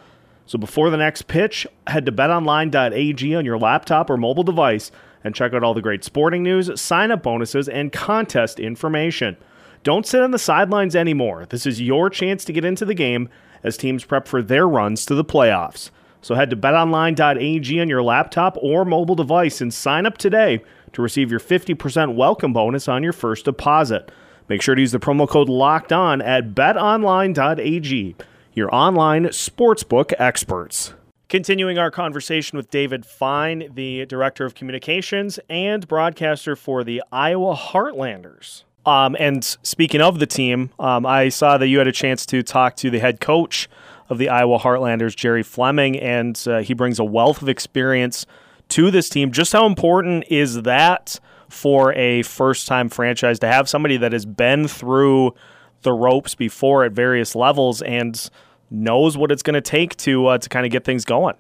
So 0.45 0.59
before 0.59 0.91
the 0.91 0.97
next 0.97 1.27
pitch, 1.27 1.67
head 1.87 2.07
to 2.07 2.13
betonline.ag 2.13 3.35
on 3.35 3.45
your 3.45 3.59
laptop 3.59 4.11
or 4.11 4.17
mobile 4.17 4.43
device 4.43 4.91
and 5.23 5.35
check 5.35 5.55
out 5.55 5.63
all 5.63 5.75
the 5.75 5.83
great 5.83 6.05
sporting 6.05 6.43
news, 6.43 6.81
sign 6.81 7.11
up 7.11 7.23
bonuses, 7.23 7.69
and 7.69 7.93
contest 7.93 8.59
information. 8.59 9.37
Don't 9.83 10.07
sit 10.07 10.23
on 10.23 10.31
the 10.31 10.39
sidelines 10.39 10.97
anymore. 10.97 11.47
This 11.47 11.67
is 11.67 11.81
your 11.81 12.11
chance 12.11 12.45
to 12.45 12.53
get 12.53 12.65
into 12.65 12.85
the 12.85 12.95
game 12.95 13.29
as 13.63 13.77
teams 13.77 14.05
prep 14.05 14.27
for 14.27 14.43
their 14.43 14.69
runs 14.69 15.07
to 15.07 15.15
the 15.15 15.25
playoffs. 15.25 15.91
So 16.23 16.35
head 16.35 16.51
to 16.51 16.57
betonline.ag 16.57 17.81
on 17.81 17.89
your 17.89 18.03
laptop 18.03 18.59
or 18.61 18.85
mobile 18.85 19.15
device 19.15 19.61
and 19.61 19.73
sign 19.73 20.05
up 20.05 20.19
today 20.19 20.63
to 20.93 21.03
receive 21.03 21.31
your 21.31 21.41
50% 21.41 22.15
welcome 22.15 22.53
bonus 22.53 22.89
on 22.89 23.03
your 23.03 23.13
first 23.13 23.45
deposit. 23.45 24.11
Make 24.49 24.63
sure 24.63 24.75
to 24.75 24.81
use 24.81 24.93
the 24.93 24.99
promo 24.99 25.29
code 25.29 25.49
LOCKED 25.49 25.93
ON 25.93 26.23
at 26.23 26.55
betonline.ag, 26.55 28.17
your 28.53 28.75
online 28.75 29.27
sportsbook 29.27 30.13
experts. 30.19 30.95
Continuing 31.29 31.79
our 31.79 31.93
conversation 31.93 32.57
with 32.57 32.71
David 32.71 33.07
Fine, 33.07 33.71
the 33.75 34.05
Director 34.07 34.45
of 34.45 34.57
Communications 34.57 35.39
and 35.49 35.87
broadcaster 35.87 36.57
for 36.57 36.83
the 36.83 37.01
Iowa 37.13 37.55
Heartlanders. 37.55 38.65
Um, 38.85 39.15
and 39.21 39.45
speaking 39.45 40.01
of 40.01 40.19
the 40.19 40.27
team, 40.27 40.71
um, 40.81 41.07
I 41.07 41.29
saw 41.29 41.57
that 41.59 41.69
you 41.69 41.79
had 41.79 41.87
a 41.87 41.93
chance 41.93 42.27
to 42.27 42.43
talk 42.43 42.75
to 42.77 42.91
the 42.91 42.99
head 42.99 43.21
coach 43.21 43.69
of 44.09 44.19
the 44.19 44.29
Iowa 44.29 44.59
Heartlanders, 44.59 45.15
Jerry 45.15 45.45
Fleming, 45.45 45.97
and 45.97 46.43
uh, 46.49 46.59
he 46.59 46.75
brings 46.75 46.99
a 46.99 47.05
wealth 47.05 47.43
of 47.43 47.49
experience 47.49 48.27
to 48.71 48.91
this 48.91 49.09
team. 49.09 49.33
Just 49.33 49.53
how 49.53 49.67
important 49.67 50.25
is 50.29 50.63
that 50.63 51.19
for 51.49 51.93
a 51.95 52.23
first 52.23 52.67
time 52.67 52.89
franchise 52.89 53.39
to 53.41 53.47
have 53.47 53.69
somebody 53.69 53.97
that 53.97 54.13
has 54.13 54.25
been 54.25 54.69
through 54.69 55.35
the 55.83 55.93
ropes 55.93 56.35
before 56.35 56.85
at 56.85 56.93
various 56.93 57.35
levels 57.35 57.83
and 57.83 58.31
knows 58.71 59.17
what 59.17 59.33
it's 59.33 59.43
going 59.43 59.55
to 59.55 59.61
take 59.61 59.97
to 59.97 60.27
uh, 60.27 60.39
to 60.39 60.49
kind 60.49 60.65
of 60.65 60.73
get 60.73 60.85
things 60.85 61.05
going. 61.05 61.35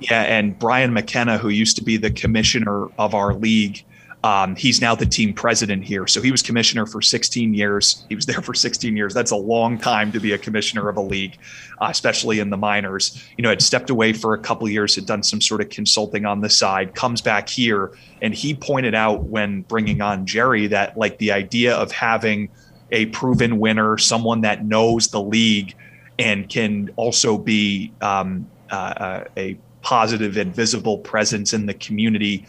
Yeah, 0.00 0.22
and 0.22 0.58
Brian 0.58 0.92
McKenna, 0.92 1.38
who 1.38 1.48
used 1.48 1.76
to 1.76 1.84
be 1.84 1.96
the 1.96 2.10
commissioner 2.10 2.86
of 2.98 3.14
our 3.14 3.34
league, 3.34 3.84
um, 4.24 4.56
he's 4.56 4.80
now 4.80 4.94
the 4.96 5.06
team 5.06 5.32
president 5.32 5.84
here. 5.84 6.06
So 6.06 6.20
he 6.20 6.32
was 6.32 6.42
commissioner 6.42 6.86
for 6.86 7.00
16 7.00 7.54
years. 7.54 8.04
He 8.08 8.16
was 8.16 8.26
there 8.26 8.42
for 8.42 8.52
16 8.52 8.96
years. 8.96 9.14
That's 9.14 9.30
a 9.30 9.36
long 9.36 9.78
time 9.78 10.10
to 10.12 10.18
be 10.18 10.32
a 10.32 10.38
commissioner 10.38 10.88
of 10.88 10.96
a 10.96 11.00
league, 11.00 11.38
uh, 11.80 11.86
especially 11.88 12.40
in 12.40 12.50
the 12.50 12.56
minors. 12.56 13.24
You 13.36 13.42
know, 13.42 13.50
had 13.50 13.62
stepped 13.62 13.90
away 13.90 14.12
for 14.12 14.34
a 14.34 14.38
couple 14.38 14.68
years, 14.68 14.96
had 14.96 15.06
done 15.06 15.22
some 15.22 15.40
sort 15.40 15.60
of 15.60 15.68
consulting 15.68 16.26
on 16.26 16.40
the 16.40 16.50
side, 16.50 16.96
comes 16.96 17.20
back 17.20 17.48
here, 17.48 17.92
and 18.20 18.34
he 18.34 18.54
pointed 18.54 18.94
out 18.94 19.24
when 19.24 19.62
bringing 19.62 20.00
on 20.00 20.26
Jerry 20.26 20.66
that 20.66 20.98
like 20.98 21.18
the 21.18 21.30
idea 21.30 21.76
of 21.76 21.92
having 21.92 22.50
a 22.90 23.06
proven 23.06 23.60
winner, 23.60 23.98
someone 23.98 24.40
that 24.40 24.64
knows 24.64 25.08
the 25.08 25.22
league 25.22 25.76
and 26.18 26.48
can 26.48 26.90
also 26.96 27.38
be 27.38 27.92
um, 28.00 28.50
uh, 28.72 28.74
uh, 28.74 29.24
a 29.36 29.56
positive 29.82 30.36
and 30.36 30.52
visible 30.52 30.98
presence 30.98 31.52
in 31.52 31.66
the 31.66 31.74
community 31.74 32.44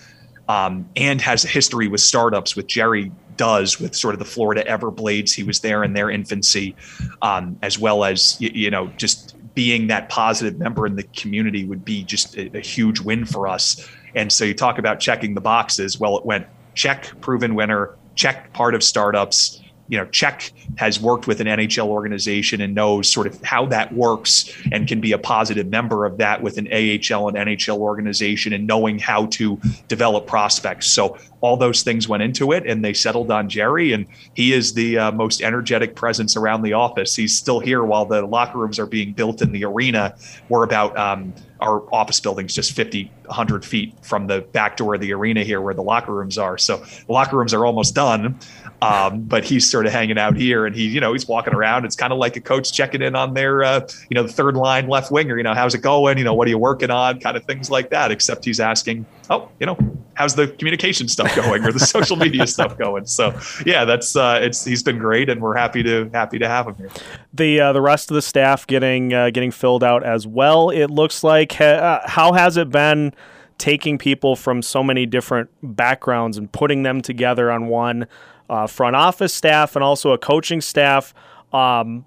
um, 0.49 0.89
and 0.97 1.21
has 1.21 1.45
a 1.45 1.47
history 1.47 1.87
with 1.87 2.01
startups 2.01 2.57
with 2.57 2.67
jerry 2.67 3.11
does 3.37 3.79
with 3.79 3.95
sort 3.95 4.13
of 4.13 4.19
the 4.19 4.25
florida 4.25 4.65
everblades. 4.65 5.33
He 5.33 5.43
was 5.43 5.61
there 5.61 5.81
in 5.81 5.93
their 5.93 6.09
infancy 6.09 6.75
um, 7.21 7.57
as 7.61 7.79
well 7.79 8.03
as 8.03 8.35
you, 8.41 8.51
you, 8.53 8.69
know 8.69 8.87
just 8.97 9.37
being 9.55 9.87
that 9.87 10.09
positive 10.09 10.59
member 10.59 10.85
in 10.85 10.97
the 10.97 11.03
community 11.03 11.63
would 11.63 11.85
be 11.85 12.03
just 12.03 12.35
a, 12.35 12.57
a 12.57 12.59
huge 12.59 12.99
win 12.99 13.25
for 13.25 13.47
us. 13.47 13.87
And 14.13 14.31
so 14.31 14.43
you 14.43 14.53
talk 14.53 14.77
about 14.77 14.99
checking 14.99 15.35
the 15.35 15.41
boxes. 15.41 15.99
Well 16.01 16.17
it 16.17 16.25
went 16.25 16.47
check 16.75 17.13
proven 17.21 17.55
winner 17.55 17.95
check 18.15 18.51
part 18.51 18.75
of 18.75 18.83
startups 18.83 19.61
you 19.89 19.97
know, 19.97 20.05
check 20.05 20.51
has 20.77 20.99
worked 20.99 21.27
with 21.27 21.41
an 21.41 21.47
NHL 21.47 21.87
organization 21.87 22.61
and 22.61 22.75
knows 22.75 23.09
sort 23.09 23.27
of 23.27 23.41
how 23.43 23.65
that 23.65 23.91
works 23.93 24.51
and 24.71 24.87
can 24.87 25.01
be 25.01 25.11
a 25.11 25.17
positive 25.17 25.67
member 25.67 26.05
of 26.05 26.17
that 26.17 26.41
with 26.43 26.57
an 26.57 26.67
AHL 26.67 27.27
and 27.27 27.37
NHL 27.37 27.79
organization 27.79 28.53
and 28.53 28.67
knowing 28.67 28.99
how 28.99 29.25
to 29.27 29.59
develop 29.87 30.27
prospects. 30.27 30.87
So 30.87 31.17
all 31.41 31.57
those 31.57 31.83
things 31.83 32.07
went 32.07 32.23
into 32.23 32.51
it 32.51 32.65
and 32.65 32.83
they 32.83 32.93
settled 32.93 33.31
on 33.31 33.49
Jerry. 33.49 33.93
And 33.93 34.05
he 34.33 34.53
is 34.53 34.73
the 34.73 34.97
uh, 34.97 35.11
most 35.11 35.41
energetic 35.41 35.95
presence 35.95 36.35
around 36.35 36.63
the 36.63 36.73
office. 36.73 37.15
He's 37.15 37.37
still 37.37 37.59
here 37.59 37.83
while 37.83 38.05
the 38.05 38.25
locker 38.25 38.57
rooms 38.57 38.79
are 38.79 38.85
being 38.85 39.13
built 39.13 39.41
in 39.41 39.51
the 39.51 39.63
arena. 39.65 40.15
We're 40.49 40.63
about 40.63 40.97
um, 40.97 41.33
our 41.61 41.83
office 41.93 42.19
building's 42.19 42.53
just 42.53 42.71
50 42.73 43.11
100 43.25 43.63
feet 43.63 43.93
from 44.01 44.27
the 44.27 44.41
back 44.41 44.77
door 44.77 44.95
of 44.95 45.01
the 45.01 45.13
arena 45.13 45.43
here 45.43 45.61
where 45.61 45.73
the 45.73 45.83
locker 45.83 46.13
rooms 46.13 46.37
are. 46.37 46.57
So 46.57 46.77
the 46.77 47.13
locker 47.13 47.37
rooms 47.37 47.53
are 47.53 47.65
almost 47.65 47.95
done 47.95 48.39
um, 48.81 49.23
but 49.23 49.43
he's 49.43 49.69
sort 49.69 49.85
of 49.85 49.91
hanging 49.91 50.17
out 50.17 50.37
here 50.37 50.65
and 50.65 50.75
he 50.75 50.87
you 50.87 51.01
know 51.01 51.13
he's 51.13 51.27
walking 51.27 51.53
around. 51.53 51.85
It's 51.85 51.95
kind 51.95 52.13
of 52.13 52.19
like 52.19 52.35
a 52.37 52.41
coach 52.41 52.71
checking 52.71 53.01
in 53.01 53.15
on 53.15 53.33
their 53.33 53.63
uh, 53.63 53.87
you 54.09 54.15
know 54.15 54.23
the 54.23 54.31
third 54.31 54.55
line 54.55 54.87
left 54.87 55.11
winger. 55.11 55.37
You 55.37 55.43
know 55.43 55.53
how's 55.53 55.75
it 55.75 55.81
going? 55.81 56.17
You 56.17 56.23
know 56.23 56.33
what 56.33 56.47
are 56.47 56.51
you 56.51 56.57
working 56.57 56.91
on? 56.91 57.19
Kind 57.19 57.35
of 57.35 57.43
things 57.43 57.69
like 57.69 57.89
that 57.89 58.11
except 58.11 58.45
he's 58.45 58.59
asking 58.59 59.05
oh 59.29 59.49
you 59.59 59.65
know 59.65 59.77
how's 60.13 60.35
the 60.35 60.47
communication 60.47 61.07
stuff 61.07 61.33
going 61.35 61.63
or 61.65 61.71
the 61.71 61.79
social 61.79 62.15
media 62.15 62.45
stuff 62.55 62.77
going? 62.77 63.05
So 63.05 63.37
yeah 63.65 63.85
that's 63.85 64.15
uh, 64.15 64.39
it's 64.41 64.65
he's 64.65 64.83
been 64.83 64.97
great 64.97 65.29
and 65.29 65.41
we're 65.41 65.55
happy 65.55 65.83
to 65.83 66.09
happy 66.13 66.39
to 66.39 66.47
have 66.47 66.67
him 66.67 66.75
here. 66.75 66.89
The 67.33 67.59
uh, 67.59 67.73
the 67.73 67.81
rest 67.81 68.11
of 68.11 68.15
the 68.15 68.21
staff 68.21 68.67
getting 68.67 69.13
uh, 69.13 69.29
getting 69.29 69.51
filled 69.51 69.83
out 69.83 70.03
as 70.03 70.27
well 70.27 70.69
it 70.69 70.87
looks 70.87 71.23
like. 71.23 71.59
Uh, 71.59 72.01
how 72.05 72.33
has 72.33 72.57
it 72.57 72.69
been 72.69 73.13
taking 73.59 73.97
people 73.97 74.35
from 74.35 74.61
so 74.61 74.81
many 74.81 75.05
different 75.05 75.49
backgrounds 75.61 76.37
and 76.37 76.51
putting 76.51 76.83
them 76.83 77.01
together 77.01 77.51
on 77.51 77.67
one 77.67 78.07
uh, 78.49 78.65
front 78.65 78.95
office 78.95 79.33
staff 79.33 79.75
and 79.75 79.83
also 79.83 80.11
a 80.11 80.17
coaching 80.17 80.61
staff. 80.61 81.13
Um, 81.53 82.05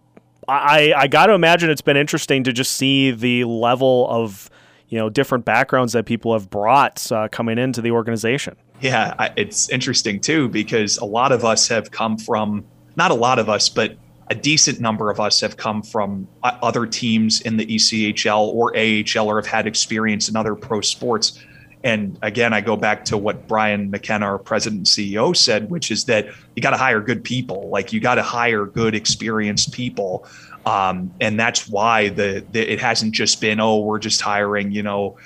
I, 0.49 0.93
I 0.97 1.07
got 1.07 1.27
to 1.27 1.35
imagine 1.35 1.71
it's 1.71 1.83
been 1.83 1.97
interesting 1.97 2.43
to 2.45 2.53
just 2.53 2.73
see 2.73 3.13
the 3.13 3.45
level 3.45 4.09
of 4.11 4.51
you 4.93 4.99
know 4.99 5.09
different 5.09 5.47
backgrounds 5.47 5.95
that 5.95 6.05
people 6.05 6.35
have 6.35 6.51
brought 6.51 7.11
uh, 7.11 7.27
coming 7.29 7.57
into 7.57 7.81
the 7.81 7.91
organization. 7.91 8.55
Yeah, 8.83 9.33
it's 9.39 9.71
interesting 9.71 10.21
too 10.21 10.51
because 10.51 10.99
a 10.99 11.07
lot 11.07 11.33
of 11.33 11.47
us 11.47 11.67
have 11.69 11.91
come 11.91 12.19
from 12.19 12.67
not 12.95 13.11
a 13.11 13.15
lot 13.15 13.39
of 13.39 13.49
us, 13.49 13.71
but 13.71 13.97
a 14.29 14.35
decent 14.35 14.81
number 14.81 15.11
of 15.11 15.19
us 15.19 15.41
have 15.41 15.57
come 15.57 15.83
from 15.83 16.29
uh, 16.43 16.59
other 16.63 16.85
teams 16.85 17.41
in 17.41 17.57
the 17.57 17.65
ECHL 17.65 18.49
or 18.49 18.77
AHL 18.77 19.29
or 19.29 19.37
have 19.37 19.47
had 19.47 19.67
experience 19.67 20.29
in 20.29 20.37
other 20.37 20.55
pro 20.55 20.83
sports. 20.83 21.43
And 21.85 22.19
again, 22.21 22.53
I 22.53 22.61
go 22.61 22.77
back 22.77 23.07
to 23.07 23.17
what 23.17 23.49
Brian 23.49 23.91
McKenna, 23.91 24.27
our 24.27 24.39
president 24.39 24.81
and 24.81 24.87
CEO, 24.87 25.35
said, 25.35 25.71
which 25.71 25.91
is 25.91 26.05
that 26.05 26.29
you 26.55 26.63
got 26.63 26.71
to 26.71 26.77
hire 26.77 27.01
good 27.01 27.25
people. 27.25 27.71
Like 27.71 27.95
you 27.95 28.01
got 28.01 28.17
to 28.17 28.23
hire 28.23 28.67
good, 28.67 28.95
experienced 28.95 29.73
people. 29.73 30.27
Um, 30.65 31.13
and 31.21 31.39
that's 31.39 31.69
why 31.69 32.09
the, 32.11 32.45
the, 32.53 32.73
it 32.73 32.81
hasn't 32.81 33.15
just 33.15 33.41
been, 33.41 33.61
oh, 33.61 33.81
we're 33.81 33.99
just 33.99 34.21
hiring, 34.21 34.71
you 34.71 34.83
know, 34.83 35.19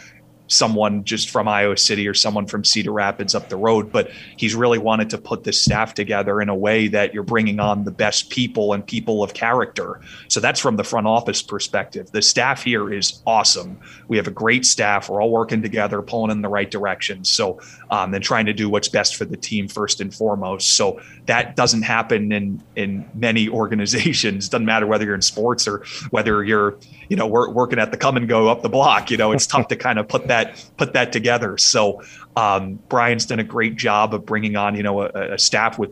someone 0.49 1.05
just 1.05 1.31
from 1.31 1.49
Iowa 1.49 1.77
City 1.77 2.07
or 2.07 2.15
someone 2.15 2.47
from 2.47 2.65
Cedar 2.65 2.93
Rapids 2.93 3.35
up 3.35 3.49
the 3.49 3.57
road, 3.57 3.91
but 3.91 4.11
he's 4.37 4.55
really 4.55 4.79
wanted 4.79 5.11
to 5.11 5.19
put 5.19 5.45
this 5.45 5.61
staff 5.61 5.95
together 5.95 6.41
in 6.41 6.49
a 6.49 6.55
way 6.55 6.89
that 6.89 7.13
you're 7.13 7.23
bringing 7.23 7.59
on 7.61 7.85
the 7.85 7.91
best 7.91 8.31
people 8.31 8.73
and 8.73 8.87
people 8.87 9.23
of 9.23 9.35
character. 9.35 10.01
So 10.29 10.41
that's 10.41 10.61
from 10.61 10.77
the 10.77 10.85
front 10.85 11.07
office 11.07 11.43
perspective. 11.43 12.11
The 12.13 12.23
staff 12.23 12.63
here 12.63 12.93
is 12.93 13.23
awesome. 13.27 13.81
We 14.09 14.17
have 14.17 14.27
a 14.27 14.33
great 14.33 14.65
staff. 14.65 15.09
We're 15.09 15.21
all 15.21 15.31
working 15.31 15.63
together, 15.63 16.01
pulling 16.03 16.31
in 16.31 16.43
the 16.43 16.49
right 16.49 16.71
direction. 16.71 17.25
So, 17.25 17.61
um, 17.91 18.15
and 18.15 18.23
trying 18.23 18.47
to 18.47 18.53
do 18.53 18.71
what's 18.71 18.89
best 18.89 19.17
for 19.17 19.25
the 19.25 19.37
team 19.37 19.67
first 19.67 20.01
and 20.01 20.15
foremost. 20.15 20.77
So 20.77 21.01
that 21.27 21.57
doesn't 21.57 21.83
happen 21.83 22.31
in 22.33 22.63
in 22.77 23.09
many 23.15 23.49
organizations. 23.61 24.49
Doesn't 24.49 24.65
matter 24.65 24.87
whether 24.87 25.05
you're 25.05 25.15
in 25.15 25.23
sports 25.23 25.67
or 25.67 25.85
whether 26.11 26.45
you're, 26.45 26.79
you 27.09 27.17
know, 27.17 27.27
working 27.27 27.79
at 27.79 27.91
the 27.91 27.97
Kum 27.97 28.25
& 28.27 28.29
Go 28.29 28.49
up 28.49 28.63
the 28.63 28.69
block. 28.69 29.11
You 29.11 29.17
know, 29.17 29.33
it's 29.33 29.47
tough 29.47 29.69
to 29.69 29.77
kind 29.77 29.99
of 29.99 30.09
put 30.09 30.29
that 30.29 30.37
that 30.37 30.65
put 30.77 30.93
that 30.93 31.13
together. 31.13 31.59
So 31.59 32.03
um, 32.37 32.79
Brian's 32.89 33.27
done 33.27 33.41
a 33.41 33.45
great 33.45 33.77
job 33.77 34.15
of 34.15 34.27
bringing 34.27 34.57
on 34.57 34.77
you 34.77 34.83
know 34.83 35.03
a, 35.03 35.35
a 35.35 35.39
staff 35.39 35.79
with 35.79 35.91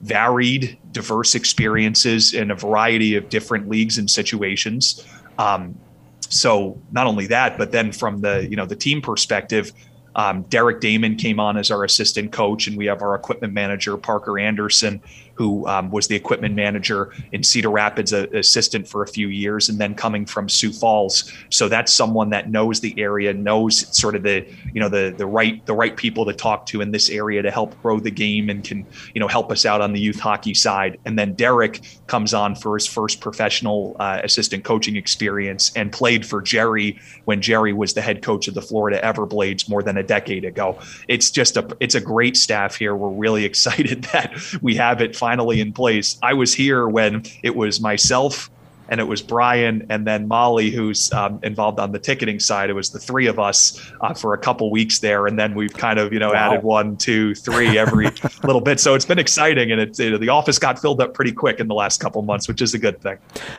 varied, 0.00 0.78
diverse 0.92 1.34
experiences 1.34 2.32
in 2.32 2.50
a 2.50 2.54
variety 2.54 3.16
of 3.16 3.28
different 3.28 3.68
leagues 3.68 3.98
and 3.98 4.10
situations. 4.10 5.06
Um, 5.38 5.78
so 6.20 6.80
not 6.90 7.06
only 7.06 7.26
that, 7.26 7.58
but 7.58 7.72
then 7.72 7.92
from 7.92 8.20
the 8.20 8.46
you 8.48 8.56
know 8.56 8.66
the 8.66 8.76
team 8.76 9.02
perspective, 9.02 9.72
um, 10.16 10.42
Derek 10.42 10.80
Damon 10.80 11.16
came 11.16 11.38
on 11.38 11.56
as 11.56 11.70
our 11.70 11.84
assistant 11.84 12.32
coach, 12.32 12.66
and 12.66 12.76
we 12.76 12.86
have 12.86 13.02
our 13.02 13.14
equipment 13.14 13.52
manager 13.52 13.96
Parker 13.96 14.38
Anderson, 14.38 15.00
who 15.40 15.66
um, 15.66 15.90
was 15.90 16.06
the 16.06 16.14
equipment 16.14 16.54
manager 16.54 17.14
in 17.32 17.42
Cedar 17.42 17.70
Rapids, 17.70 18.12
a, 18.12 18.28
assistant 18.36 18.86
for 18.86 19.02
a 19.02 19.06
few 19.06 19.28
years, 19.28 19.70
and 19.70 19.78
then 19.78 19.94
coming 19.94 20.26
from 20.26 20.50
Sioux 20.50 20.70
Falls. 20.70 21.32
So 21.48 21.66
that's 21.66 21.90
someone 21.90 22.28
that 22.28 22.50
knows 22.50 22.80
the 22.80 22.94
area, 23.00 23.32
knows 23.32 23.86
sort 23.98 24.16
of 24.16 24.22
the 24.22 24.46
you 24.74 24.80
know 24.82 24.90
the 24.90 25.14
the 25.16 25.24
right 25.24 25.64
the 25.64 25.72
right 25.72 25.96
people 25.96 26.26
to 26.26 26.34
talk 26.34 26.66
to 26.66 26.82
in 26.82 26.90
this 26.90 27.08
area 27.08 27.40
to 27.40 27.50
help 27.50 27.80
grow 27.80 27.98
the 27.98 28.10
game 28.10 28.50
and 28.50 28.62
can 28.62 28.84
you 29.14 29.20
know 29.20 29.28
help 29.28 29.50
us 29.50 29.64
out 29.64 29.80
on 29.80 29.94
the 29.94 29.98
youth 29.98 30.20
hockey 30.20 30.52
side. 30.52 31.00
And 31.06 31.18
then 31.18 31.32
Derek 31.32 31.80
comes 32.06 32.34
on 32.34 32.54
for 32.54 32.76
his 32.76 32.86
first 32.86 33.22
professional 33.22 33.96
uh, 33.98 34.20
assistant 34.22 34.64
coaching 34.64 34.96
experience 34.96 35.72
and 35.74 35.90
played 35.90 36.26
for 36.26 36.42
Jerry 36.42 37.00
when 37.24 37.40
Jerry 37.40 37.72
was 37.72 37.94
the 37.94 38.02
head 38.02 38.20
coach 38.20 38.46
of 38.46 38.52
the 38.52 38.60
Florida 38.60 39.00
Everblades 39.02 39.70
more 39.70 39.82
than 39.82 39.96
a 39.96 40.02
decade 40.02 40.44
ago. 40.44 40.78
It's 41.08 41.30
just 41.30 41.56
a 41.56 41.66
it's 41.80 41.94
a 41.94 42.00
great 42.02 42.36
staff 42.36 42.74
here. 42.74 42.94
We're 42.94 43.08
really 43.08 43.44
excited 43.50 44.02
that 44.12 44.36
we 44.60 44.74
have 44.74 45.00
it 45.00 45.16
finally 45.16 45.29
finally 45.30 45.60
in 45.60 45.72
place. 45.72 46.18
I 46.24 46.34
was 46.34 46.52
here 46.52 46.88
when 46.88 47.22
it 47.44 47.54
was 47.54 47.80
myself 47.80 48.50
and 48.88 48.98
it 48.98 49.04
was 49.04 49.22
Brian 49.22 49.86
and 49.88 50.04
then 50.04 50.26
Molly, 50.26 50.70
who's 50.70 51.12
um, 51.12 51.38
involved 51.44 51.78
on 51.78 51.92
the 51.92 52.00
ticketing 52.00 52.40
side. 52.40 52.68
It 52.68 52.72
was 52.72 52.90
the 52.90 52.98
three 52.98 53.28
of 53.28 53.38
us 53.38 53.80
uh, 54.00 54.12
for 54.12 54.34
a 54.34 54.38
couple 54.38 54.68
weeks 54.72 54.98
there, 54.98 55.28
and 55.28 55.38
then 55.38 55.54
we've 55.54 55.72
kind 55.72 56.00
of 56.00 56.12
you 56.12 56.18
know 56.18 56.32
wow. 56.32 56.50
added 56.50 56.64
one, 56.64 56.96
two, 56.96 57.36
three 57.36 57.78
every 57.78 58.06
little 58.42 58.60
bit. 58.60 58.80
So 58.80 58.96
it's 58.96 59.04
been 59.04 59.20
exciting, 59.20 59.70
and 59.70 59.80
it's 59.80 59.98
the 59.98 60.28
office 60.28 60.58
got 60.58 60.80
filled 60.80 61.00
up 61.00 61.14
pretty 61.14 61.30
quick 61.30 61.60
in 61.60 61.68
the 61.68 61.76
last 61.76 62.00
couple 62.00 62.20
months, 62.22 62.48
which 62.48 62.60
is 62.60 62.74
a 62.74 62.78
good 62.80 63.00
thing. 63.00 63.18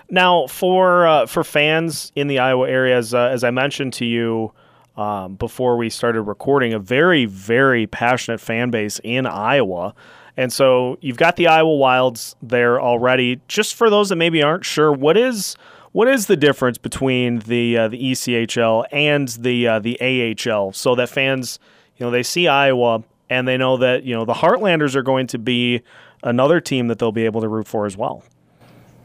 Now 0.10 0.48
for 0.48 1.08
uh, 1.08 1.26
for 1.26 1.46
fans 1.46 2.12
in 2.18 2.28
the 2.28 2.40
Iowa 2.40 2.70
area, 2.70 2.98
as, 2.98 3.14
uh, 3.14 3.30
as 3.32 3.46
I 3.46 3.52
mentioned 3.52 3.94
to 3.94 4.06
you. 4.06 4.52
Um, 4.98 5.36
before 5.36 5.78
we 5.78 5.90
started 5.90 6.24
recording, 6.24 6.74
a 6.74 6.80
very, 6.80 7.24
very 7.24 7.88
passionate 7.88 8.42
fan 8.42 8.72
base 8.72 9.00
in 9.06 9.26
Iowa. 9.26 9.96
And 10.38 10.52
so 10.52 10.98
you've 11.02 11.18
got 11.18 11.36
the 11.36 11.48
Iowa 11.48 11.76
Wilds 11.76 12.36
there 12.42 12.80
already. 12.80 13.42
Just 13.48 13.76
for 13.76 13.90
those 13.90 14.10
that 14.10 14.16
maybe 14.16 14.42
aren't 14.42 14.66
sure, 14.66 14.92
what 14.92 15.18
is 15.18 15.56
what 15.92 16.08
is 16.08 16.28
the 16.28 16.38
difference 16.38 16.78
between 16.78 17.40
the 17.40 17.78
uh, 17.78 17.88
the 17.90 18.12
ECHL 18.12 18.86
and 18.92 19.28
the 19.30 19.68
uh, 19.68 19.80
the 19.80 20.00
AHL? 20.00 20.74
So 20.74 20.96
that 20.96 21.10
fans, 21.10 21.60
you 21.98 22.06
know, 22.06 22.12
they 22.12 22.24
see 22.24 22.48
Iowa 22.48 23.04
and 23.30 23.48
they 23.48 23.58
know 23.58 23.78
that 23.78 24.04
you 24.04 24.16
know 24.16 24.26
the 24.26 24.34
Heartlanders 24.34 24.96
are 24.96 25.04
going 25.04 25.28
to 25.28 25.38
be 25.38 25.82
another 26.24 26.62
team 26.62 26.88
that 26.88 27.00
they'll 27.00 27.12
be 27.12 27.26
able 27.26 27.42
to 27.42 27.48
root 27.48 27.68
for 27.68 27.86
as 27.86 27.98
well. 27.98 28.24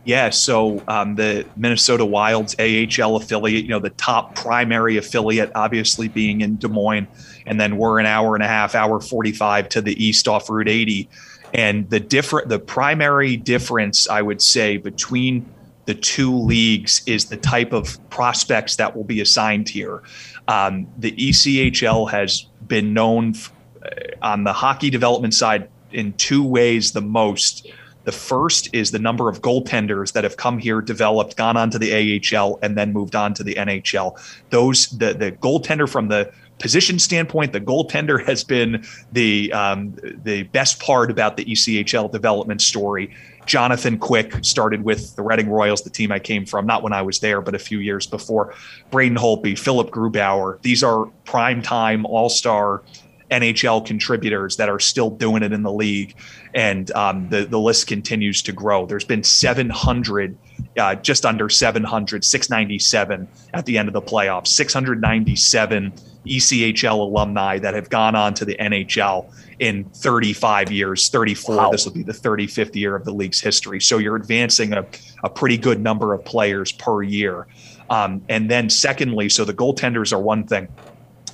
Yeah, 0.06 0.30
so 0.30 0.84
um, 0.86 1.16
the 1.16 1.44
Minnesota 1.56 2.04
Wilds 2.04 2.54
AHL 2.60 3.16
affiliate, 3.16 3.64
you 3.64 3.70
know, 3.70 3.80
the 3.80 3.90
top 3.90 4.36
primary 4.36 4.96
affiliate, 4.96 5.50
obviously 5.56 6.06
being 6.06 6.42
in 6.42 6.58
Des 6.58 6.68
Moines, 6.68 7.08
and 7.44 7.60
then 7.60 7.76
we're 7.76 7.98
an 7.98 8.06
hour 8.06 8.36
and 8.36 8.44
a 8.44 8.46
half, 8.46 8.76
hour 8.76 9.00
forty-five 9.00 9.68
to 9.70 9.82
the 9.82 10.00
east 10.02 10.28
off 10.28 10.48
Route 10.48 10.68
eighty, 10.68 11.08
and 11.52 11.90
the 11.90 11.98
different, 11.98 12.48
the 12.48 12.60
primary 12.60 13.36
difference 13.36 14.08
I 14.08 14.22
would 14.22 14.40
say 14.40 14.76
between 14.76 15.44
the 15.86 15.94
two 15.94 16.32
leagues 16.36 17.02
is 17.06 17.25
the 17.25 17.36
type 17.36 17.72
of 17.72 17.98
prospects 18.08 18.76
that 18.76 18.96
will 18.96 19.04
be 19.04 19.20
assigned 19.20 19.68
here. 19.68 20.04
Um, 20.46 20.86
the 20.96 21.10
ECHL 21.10 22.08
has 22.12 22.46
been 22.68 22.94
known 22.94 23.34
f- 23.34 23.52
uh, 23.84 23.88
on 24.22 24.44
the 24.44 24.52
hockey 24.52 24.88
development 24.88 25.34
side 25.34 25.68
in 25.90 26.12
two 26.12 26.44
ways 26.44 26.92
the 26.92 27.00
most 27.00 27.68
the 28.06 28.12
first 28.12 28.72
is 28.72 28.92
the 28.92 29.00
number 29.00 29.28
of 29.28 29.42
goaltenders 29.42 30.12
that 30.12 30.22
have 30.22 30.36
come 30.36 30.58
here, 30.58 30.80
developed, 30.80 31.36
gone 31.36 31.56
on 31.56 31.70
to 31.70 31.78
the 31.78 32.22
AHL, 32.32 32.56
and 32.62 32.78
then 32.78 32.92
moved 32.92 33.16
on 33.16 33.34
to 33.34 33.42
the 33.42 33.56
NHL. 33.56 34.16
Those 34.50 34.86
the 34.90 35.12
the 35.12 35.32
goaltender 35.32 35.88
from 35.88 36.06
the 36.06 36.32
position 36.60 37.00
standpoint, 37.00 37.52
the 37.52 37.60
goaltender 37.60 38.25
has 38.25 38.44
been 38.44 38.86
the 39.10 39.52
um, 39.52 39.96
the 40.22 40.44
best 40.44 40.80
part 40.80 41.10
about 41.10 41.36
the 41.36 41.44
ECHL 41.46 42.10
development 42.12 42.62
story. 42.62 43.12
Jonathan 43.44 43.98
Quick 43.98 44.44
started 44.44 44.82
with 44.82 45.16
the 45.16 45.22
Reading 45.22 45.48
Royals, 45.48 45.82
the 45.82 45.90
team 45.90 46.12
I 46.12 46.20
came 46.20 46.46
from, 46.46 46.64
not 46.64 46.84
when 46.84 46.92
I 46.92 47.02
was 47.02 47.18
there, 47.20 47.40
but 47.40 47.56
a 47.56 47.58
few 47.58 47.80
years 47.80 48.06
before. 48.06 48.54
Braden 48.92 49.18
Holtby, 49.18 49.58
Philipp 49.58 49.90
Grubauer. 49.90 50.60
These 50.62 50.84
are 50.84 51.06
prime 51.25 51.60
time 51.60 52.06
all 52.06 52.28
star 52.28 52.82
NHL 53.30 53.85
contributors 53.85 54.56
that 54.56 54.68
are 54.68 54.78
still 54.78 55.11
doing 55.11 55.42
it 55.42 55.52
in 55.52 55.62
the 55.62 55.73
league, 55.73 56.14
and 56.54 56.90
um, 56.92 57.28
the 57.28 57.45
the 57.45 57.59
list 57.59 57.87
continues 57.87 58.42
to 58.42 58.52
grow. 58.52 58.87
There's 58.87 59.04
been 59.04 59.25
700, 59.25 60.38
uh, 60.78 60.95
just 60.97 61.26
under 61.26 61.49
700, 61.49 62.25
697 62.25 63.28
at 63.52 63.66
the 63.66 63.78
end 63.78 63.88
of 63.88 63.95
the 63.95 64.02
playoffs, 64.02 64.49
697 64.49 65.92
ECHL 66.26 66.99
alumni 66.99 67.59
that 67.59 67.75
have 67.75 67.88
gone 67.88 68.14
on 68.14 68.35
to 68.35 68.45
the 68.45 68.56
NHL 68.56 69.33
in 69.59 69.85
35 69.85 70.71
years, 70.71 71.09
34. 71.09 71.56
Wow. 71.56 71.71
This 71.71 71.87
will 71.87 71.92
be 71.92 72.02
the 72.02 72.12
35th 72.12 72.75
year 72.75 72.95
of 72.95 73.04
the 73.04 73.12
league's 73.12 73.40
history. 73.40 73.80
So 73.80 73.99
you're 73.99 74.16
advancing 74.16 74.73
a, 74.73 74.85
a 75.25 75.30
pretty 75.30 75.56
good 75.56 75.80
number 75.80 76.12
of 76.12 76.25
players 76.25 76.73
per 76.73 77.02
year. 77.02 77.47
Um, 77.88 78.23
and 78.28 78.50
then, 78.50 78.68
secondly, 78.68 79.28
so 79.28 79.45
the 79.45 79.54
goaltenders 79.54 80.12
are 80.12 80.18
one 80.18 80.45
thing, 80.47 80.68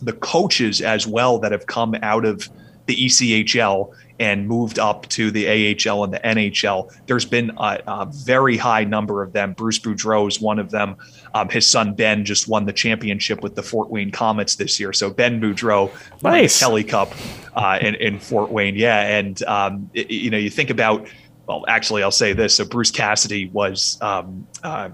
the 0.02 0.12
coaches 0.12 0.80
as 0.80 1.06
well 1.06 1.38
that 1.38 1.52
have 1.52 1.66
come 1.66 1.94
out 2.02 2.24
of 2.24 2.48
the 2.86 2.96
ECHL 2.96 3.92
and 4.18 4.46
moved 4.46 4.78
up 4.78 5.08
to 5.08 5.30
the 5.30 5.48
AHL 5.48 6.04
and 6.04 6.12
the 6.12 6.20
NHL. 6.20 6.92
There's 7.06 7.24
been 7.24 7.50
a, 7.58 7.80
a 7.86 8.06
very 8.06 8.56
high 8.56 8.84
number 8.84 9.22
of 9.22 9.32
them. 9.32 9.52
Bruce 9.52 9.78
Boudreau 9.78 10.28
is 10.28 10.40
one 10.40 10.58
of 10.58 10.70
them. 10.70 10.96
Um, 11.34 11.48
his 11.48 11.66
son 11.66 11.94
Ben 11.94 12.24
just 12.24 12.48
won 12.48 12.66
the 12.66 12.72
championship 12.72 13.42
with 13.42 13.54
the 13.54 13.62
Fort 13.62 13.90
Wayne 13.90 14.12
Komets 14.12 14.56
this 14.56 14.78
year. 14.78 14.92
So 14.92 15.10
Ben 15.10 15.40
Boudreau 15.40 15.90
nice. 16.22 16.58
the 16.58 16.64
Kelly 16.64 16.84
Cup 16.84 17.12
uh, 17.54 17.78
in, 17.80 17.94
in, 17.96 18.18
Fort 18.18 18.50
Wayne. 18.50 18.76
Yeah, 18.76 19.00
and 19.00 19.42
um, 19.44 19.90
it, 19.94 20.10
you 20.10 20.30
know 20.30 20.38
you 20.38 20.50
think 20.50 20.70
about. 20.70 21.06
Well, 21.48 21.64
actually, 21.66 22.04
I'll 22.04 22.12
say 22.12 22.32
this. 22.32 22.54
So 22.54 22.64
Bruce 22.64 22.92
Cassidy 22.92 23.48
was 23.48 23.98
um, 24.00 24.46
uh, 24.62 24.90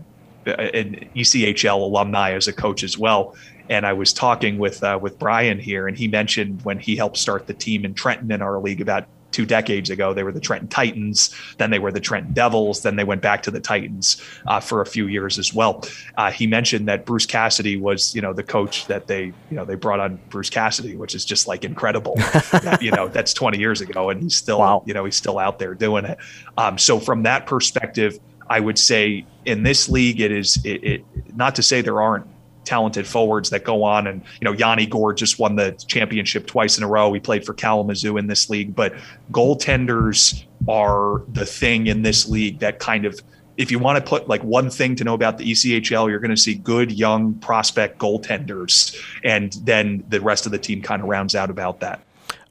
an 0.46 1.10
ECHL 1.14 1.76
alumni 1.76 2.32
as 2.32 2.48
a 2.48 2.52
coach 2.54 2.82
as 2.82 2.96
well. 2.96 3.36
And 3.68 3.86
I 3.86 3.92
was 3.92 4.12
talking 4.12 4.58
with 4.58 4.82
uh, 4.82 4.98
with 5.00 5.18
Brian 5.18 5.58
here, 5.58 5.88
and 5.88 5.96
he 5.96 6.08
mentioned 6.08 6.62
when 6.62 6.78
he 6.78 6.96
helped 6.96 7.16
start 7.16 7.46
the 7.46 7.54
team 7.54 7.84
in 7.84 7.94
Trenton 7.94 8.30
in 8.30 8.42
our 8.42 8.58
league 8.58 8.80
about 8.80 9.06
two 9.30 9.46
decades 9.46 9.90
ago. 9.90 10.14
They 10.14 10.22
were 10.22 10.32
the 10.32 10.40
Trenton 10.40 10.68
Titans, 10.68 11.34
then 11.58 11.70
they 11.70 11.78
were 11.78 11.92
the 11.92 12.00
Trenton 12.00 12.32
Devils, 12.32 12.82
then 12.82 12.96
they 12.96 13.04
went 13.04 13.22
back 13.22 13.42
to 13.42 13.50
the 13.50 13.60
Titans 13.60 14.20
uh, 14.46 14.60
for 14.60 14.80
a 14.80 14.86
few 14.86 15.06
years 15.06 15.38
as 15.38 15.52
well. 15.52 15.84
Uh, 16.16 16.30
he 16.30 16.46
mentioned 16.46 16.88
that 16.88 17.04
Bruce 17.04 17.26
Cassidy 17.26 17.76
was, 17.76 18.14
you 18.14 18.22
know, 18.22 18.32
the 18.32 18.42
coach 18.42 18.86
that 18.86 19.06
they, 19.06 19.24
you 19.24 19.34
know, 19.50 19.64
they 19.64 19.74
brought 19.74 20.00
on 20.00 20.18
Bruce 20.30 20.50
Cassidy, 20.50 20.96
which 20.96 21.14
is 21.14 21.24
just 21.24 21.46
like 21.46 21.64
incredible. 21.64 22.14
that, 22.52 22.78
you 22.82 22.90
know, 22.90 23.08
that's 23.08 23.34
20 23.34 23.58
years 23.58 23.80
ago, 23.80 24.10
and 24.10 24.22
he's 24.22 24.36
still, 24.36 24.60
wow. 24.60 24.82
you 24.86 24.94
know, 24.94 25.04
he's 25.04 25.16
still 25.16 25.38
out 25.38 25.58
there 25.58 25.74
doing 25.74 26.04
it. 26.04 26.18
Um, 26.56 26.78
so 26.78 26.98
from 26.98 27.22
that 27.24 27.46
perspective, 27.46 28.18
I 28.50 28.60
would 28.60 28.78
say 28.78 29.26
in 29.44 29.62
this 29.62 29.88
league, 29.88 30.20
it 30.20 30.32
is 30.32 30.58
it, 30.64 30.82
it 30.82 31.04
not 31.36 31.54
to 31.56 31.62
say 31.62 31.82
there 31.82 32.00
aren't 32.00 32.26
talented 32.68 33.06
forwards 33.06 33.48
that 33.50 33.64
go 33.64 33.82
on. 33.82 34.06
And, 34.06 34.22
you 34.40 34.44
know, 34.44 34.52
Yanni 34.52 34.86
Gourde 34.86 35.16
just 35.16 35.38
won 35.38 35.56
the 35.56 35.72
championship 35.86 36.46
twice 36.46 36.76
in 36.76 36.84
a 36.84 36.86
row. 36.86 37.12
He 37.12 37.18
played 37.18 37.44
for 37.44 37.54
Kalamazoo 37.54 38.18
in 38.18 38.26
this 38.26 38.50
league, 38.50 38.76
but 38.76 38.94
goaltenders 39.32 40.44
are 40.68 41.22
the 41.32 41.46
thing 41.46 41.86
in 41.86 42.02
this 42.02 42.28
league 42.28 42.58
that 42.58 42.78
kind 42.78 43.06
of, 43.06 43.18
if 43.56 43.70
you 43.70 43.78
want 43.78 44.04
to 44.04 44.08
put 44.08 44.28
like 44.28 44.42
one 44.44 44.68
thing 44.68 44.94
to 44.96 45.04
know 45.04 45.14
about 45.14 45.38
the 45.38 45.50
ECHL, 45.50 46.10
you're 46.10 46.20
going 46.20 46.30
to 46.30 46.36
see 46.36 46.54
good 46.54 46.92
young 46.92 47.34
prospect 47.34 47.98
goaltenders. 47.98 48.94
And 49.24 49.54
then 49.64 50.04
the 50.08 50.20
rest 50.20 50.44
of 50.44 50.52
the 50.52 50.58
team 50.58 50.82
kind 50.82 51.02
of 51.02 51.08
rounds 51.08 51.34
out 51.34 51.48
about 51.48 51.80
that. 51.80 52.02